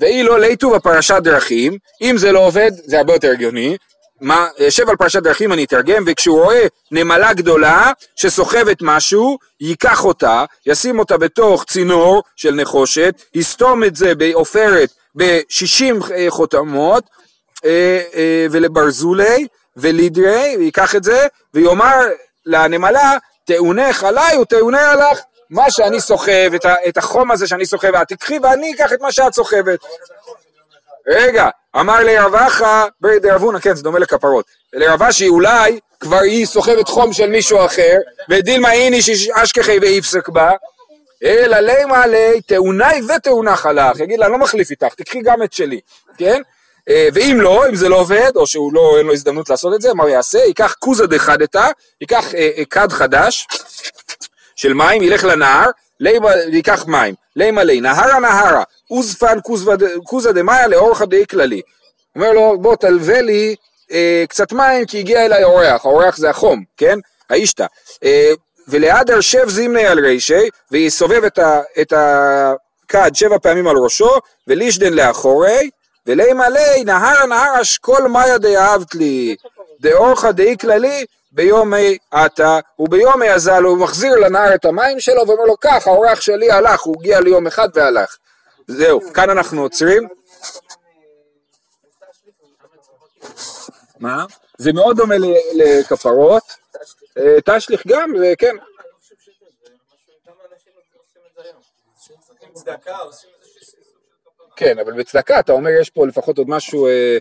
והיא 0.00 0.24
לא 0.24 0.40
ליטו 0.40 0.70
בפרשת 0.70 1.20
דרכים, 1.24 1.78
אם 2.02 2.14
זה 2.18 2.32
לא 2.32 2.38
עובד 2.46 2.70
זה 2.84 2.98
הרבה 2.98 3.12
יותר 3.12 3.30
הגיוני, 3.30 3.76
מה, 4.22 4.48
יושב 4.58 4.88
על 4.88 4.96
פרשת 4.96 5.22
דרכים 5.22 5.52
אני 5.52 5.64
אתרגם, 5.64 6.04
וכשהוא 6.06 6.42
רואה 6.42 6.66
נמלה 6.90 7.32
גדולה 7.32 7.92
שסוחבת 8.16 8.76
משהו, 8.80 9.38
ייקח 9.60 10.04
אותה, 10.04 10.44
ישים 10.66 10.98
אותה 10.98 11.18
בתוך 11.18 11.64
צינור 11.64 12.22
של 12.36 12.54
נחושת, 12.54 13.22
יסתום 13.34 13.84
את 13.84 13.96
זה 13.96 14.14
בעופרת 14.14 14.90
ב-60 15.16 16.12
אה, 16.14 16.26
חותמות, 16.28 17.04
אה, 17.04 17.08
אה, 17.08 17.22
ולברזולי 18.50 19.46
ולידרי, 19.76 20.56
ויקח 20.58 20.96
את 20.96 21.04
זה, 21.04 21.26
ויאמר 21.54 21.96
לנמלה, 22.46 23.16
תאונך 23.44 24.04
עליי 24.04 24.38
ותאונה 24.38 24.90
עליך. 24.90 25.20
מה 25.50 25.70
שאני 25.70 26.00
סוחב, 26.00 26.50
את 26.88 26.96
החום 26.96 27.30
הזה 27.30 27.46
שאני 27.46 27.66
סוחב, 27.66 27.94
את 27.94 28.08
תקחי 28.08 28.38
ואני 28.42 28.74
אקח 28.74 28.92
את 28.92 29.00
מה 29.00 29.12
שאת 29.12 29.34
סוחבת. 29.34 29.78
רגע, 31.08 31.48
אמר 31.76 32.04
לרבחה, 32.04 32.86
דרבונה, 33.22 33.60
כן, 33.60 33.74
זה 33.74 33.82
דומה 33.82 33.98
לכפרות. 33.98 34.44
לרבשי 34.72 35.28
אולי 35.28 35.80
כבר 36.00 36.18
היא 36.18 36.46
סוחבת 36.46 36.88
חום 36.88 37.12
של 37.12 37.30
מישהו 37.30 37.64
אחר, 37.64 37.96
ודילמה 38.28 38.72
איניש 38.72 39.28
אשכחי 39.28 39.78
ואיפסק 39.78 40.28
בה, 40.28 40.50
אלא 41.24 41.56
לימה 41.56 42.06
לי 42.06 42.40
תאוני 42.46 43.02
ותאונח 43.16 43.66
עלך, 43.66 44.00
יגיד 44.00 44.18
לה, 44.18 44.26
אני 44.26 44.32
לא 44.32 44.38
מחליף 44.38 44.70
איתך, 44.70 44.94
תקחי 44.94 45.22
גם 45.22 45.42
את 45.42 45.52
שלי, 45.52 45.80
כן? 46.18 46.42
אה, 46.88 47.08
ואם 47.14 47.38
לא, 47.40 47.68
אם 47.68 47.74
זה 47.74 47.88
לא 47.88 47.96
עובד, 47.96 48.30
או 48.36 48.46
שהוא 48.46 48.72
לא, 48.72 48.98
אין 48.98 49.06
לו 49.06 49.12
הזדמנות 49.12 49.50
לעשות 49.50 49.74
את 49.74 49.82
זה, 49.82 49.94
מה 49.94 50.02
הוא 50.02 50.10
יעשה? 50.10 50.38
ייקח 50.38 50.74
כוזה 50.78 51.06
דחדתא, 51.06 51.68
ייקח 52.00 52.34
אה, 52.34 52.50
אה, 52.56 52.64
כד 52.70 52.92
חדש 52.92 53.46
של 54.56 54.74
מים, 54.74 55.02
ילך 55.02 55.24
לנהר, 55.24 55.70
ייקח 56.52 56.86
מים, 56.86 57.14
לימה 57.36 57.64
לי, 57.64 57.80
נהרה 57.80 58.20
נהרה, 58.20 58.62
אוזפן 58.90 59.38
כוזה 60.04 60.32
דמאיה 60.32 60.66
לאורך 60.66 61.02
די 61.02 61.26
כללי. 61.26 61.60
אומר 62.16 62.32
לו, 62.32 62.58
בוא 62.60 62.76
תלווה 62.76 63.20
לי 63.20 63.54
אה, 63.92 64.24
קצת 64.28 64.52
מים 64.52 64.86
כי 64.86 64.98
הגיע 64.98 65.26
אליי 65.26 65.44
אורח, 65.44 65.84
האורח 65.84 66.16
זה 66.16 66.30
החום, 66.30 66.64
כן? 66.76 66.98
האישתא. 67.30 67.66
אה, 68.04 68.32
וליד 68.68 69.20
שב 69.20 69.48
זימני 69.48 69.86
על 69.86 69.98
רישי, 69.98 70.48
ויסובב 70.70 71.24
את 71.80 71.92
הכד 71.92 73.10
שבע 73.14 73.38
פעמים 73.38 73.68
על 73.68 73.76
ראשו, 73.76 74.10
ולישדן 74.46 74.92
לאחורי, 74.92 75.70
ולימה 76.06 76.48
לי 76.48 76.84
נהר 76.84 77.26
נהר 77.26 77.62
אשכול 77.62 78.02
מאיה 78.02 78.38
דאהבת 78.38 78.94
לי, 78.94 79.36
דאורך 79.80 80.24
דאי 80.24 80.56
כללי, 80.60 81.04
ביומי 81.32 81.98
עתה 82.10 82.60
וביומי 82.78 83.30
אזל 83.30 83.62
הוא 83.62 83.78
מחזיר 83.78 84.14
לנהר 84.16 84.54
את 84.54 84.64
המים 84.64 85.00
שלו 85.00 85.28
ואומר 85.28 85.44
לו 85.44 85.54
כך 85.60 85.86
האורח 85.86 86.20
שלי 86.20 86.50
הלך 86.50 86.80
הוא 86.80 86.96
הגיע 87.00 87.20
ליום 87.20 87.46
אחד 87.46 87.68
והלך. 87.74 88.16
זהו 88.68 89.00
כאן 89.14 89.30
אנחנו 89.30 89.62
עוצרים. 89.62 90.08
מה? 94.00 94.24
זה 94.58 94.72
מאוד 94.72 94.96
דומה 94.96 95.14
לכפרות. 95.54 96.42
אה, 97.18 97.36
תשליך 97.44 97.82
גם 97.86 98.12
זה 98.18 98.34
כן 98.38 98.56
כן 104.62 104.78
אבל 104.78 104.92
בצדקה 104.92 105.40
אתה 105.40 105.52
אומר 105.52 105.70
יש 105.80 105.90
פה 105.90 106.06
לפחות 106.06 106.38
עוד 106.38 106.50
משהו 106.50 106.86
אה, 106.86 107.18